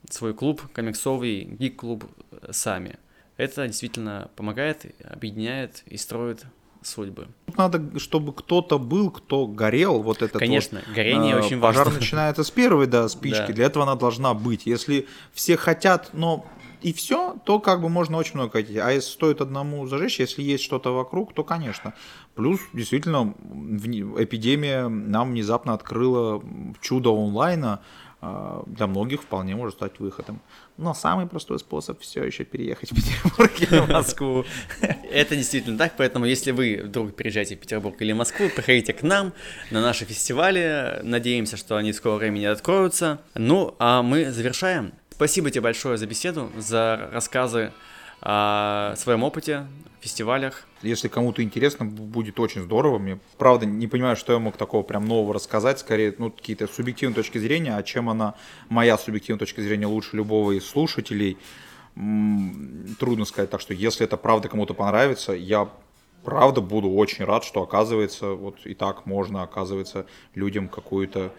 [0.09, 2.05] свой клуб, комиксовый гик-клуб
[2.51, 2.97] сами.
[3.37, 6.45] Это действительно помогает, объединяет и строит
[6.81, 7.27] судьбы.
[7.45, 11.83] Тут надо, чтобы кто-то был, кто горел, вот этот Конечно, вот, горение э, очень важно.
[11.83, 13.53] Пожар начинается с первой, да, спички, да.
[13.53, 14.65] для этого она должна быть.
[14.65, 16.45] Если все хотят, но
[16.81, 18.77] и все, то как бы можно очень много хотеть.
[18.77, 21.93] А если стоит одному зажечь, если есть что-то вокруг, то, конечно.
[22.35, 23.33] Плюс, действительно,
[24.17, 26.43] эпидемия нам внезапно открыла
[26.81, 27.81] чудо онлайна,
[28.21, 30.41] для многих вполне может стать выходом.
[30.77, 34.45] Но самый простой способ все еще переехать в Петербург или Москву.
[35.11, 39.33] Это действительно так, поэтому если вы вдруг приезжаете в Петербург или Москву, приходите к нам
[39.69, 40.99] на наши фестивали.
[41.03, 43.21] Надеемся, что они в скором времени откроются.
[43.35, 44.93] Ну, а мы завершаем.
[45.11, 47.71] Спасибо тебе большое за беседу, за рассказы
[48.21, 49.67] о своем опыте,
[49.99, 50.65] фестивалях.
[50.81, 52.97] Если кому-то интересно, будет очень здорово.
[52.97, 55.79] Мне, правда, не понимаю, что я мог такого прям нового рассказать.
[55.79, 58.35] Скорее, ну, какие-то субъективные точки зрения, а чем она,
[58.69, 61.37] моя субъективная точка зрения, лучше любого из слушателей,
[62.99, 63.49] трудно сказать.
[63.49, 65.67] Так что, если это правда кому-то понравится, я
[66.23, 70.05] правда буду очень рад, что оказывается, вот и так можно, оказывается,
[70.35, 71.33] людям какую-то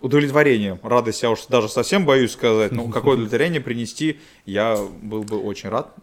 [0.00, 5.38] удовлетворение, радость, я уж даже совсем боюсь сказать, но какое удовлетворение принести, я был бы
[5.38, 5.94] очень рад.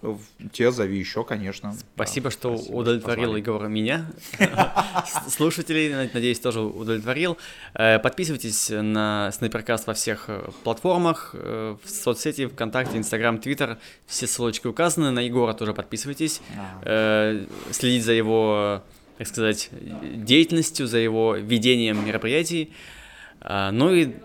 [0.52, 1.76] Те зови еще, конечно.
[1.96, 3.40] Спасибо, да, что спасибо, удовлетворил позвали.
[3.42, 4.12] Егор меня.
[5.30, 7.38] Слушателей, надеюсь, тоже удовлетворил.
[7.74, 13.78] Э, подписывайтесь на Снайперкаст во всех э, платформах, э, в соцсети, ВКонтакте, Инстаграм, Твиттер.
[14.06, 15.12] Все ссылочки указаны.
[15.12, 16.42] На Егора тоже подписывайтесь.
[17.72, 18.84] Следить за его,
[19.18, 22.74] так сказать, деятельностью, за его ведением мероприятий.
[23.44, 24.16] А, ну и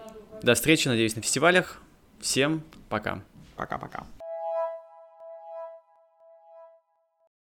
[0.42, 1.82] до встречи, надеюсь, на фестивалях.
[2.20, 3.22] Всем пока.
[3.56, 4.06] Пока-пока.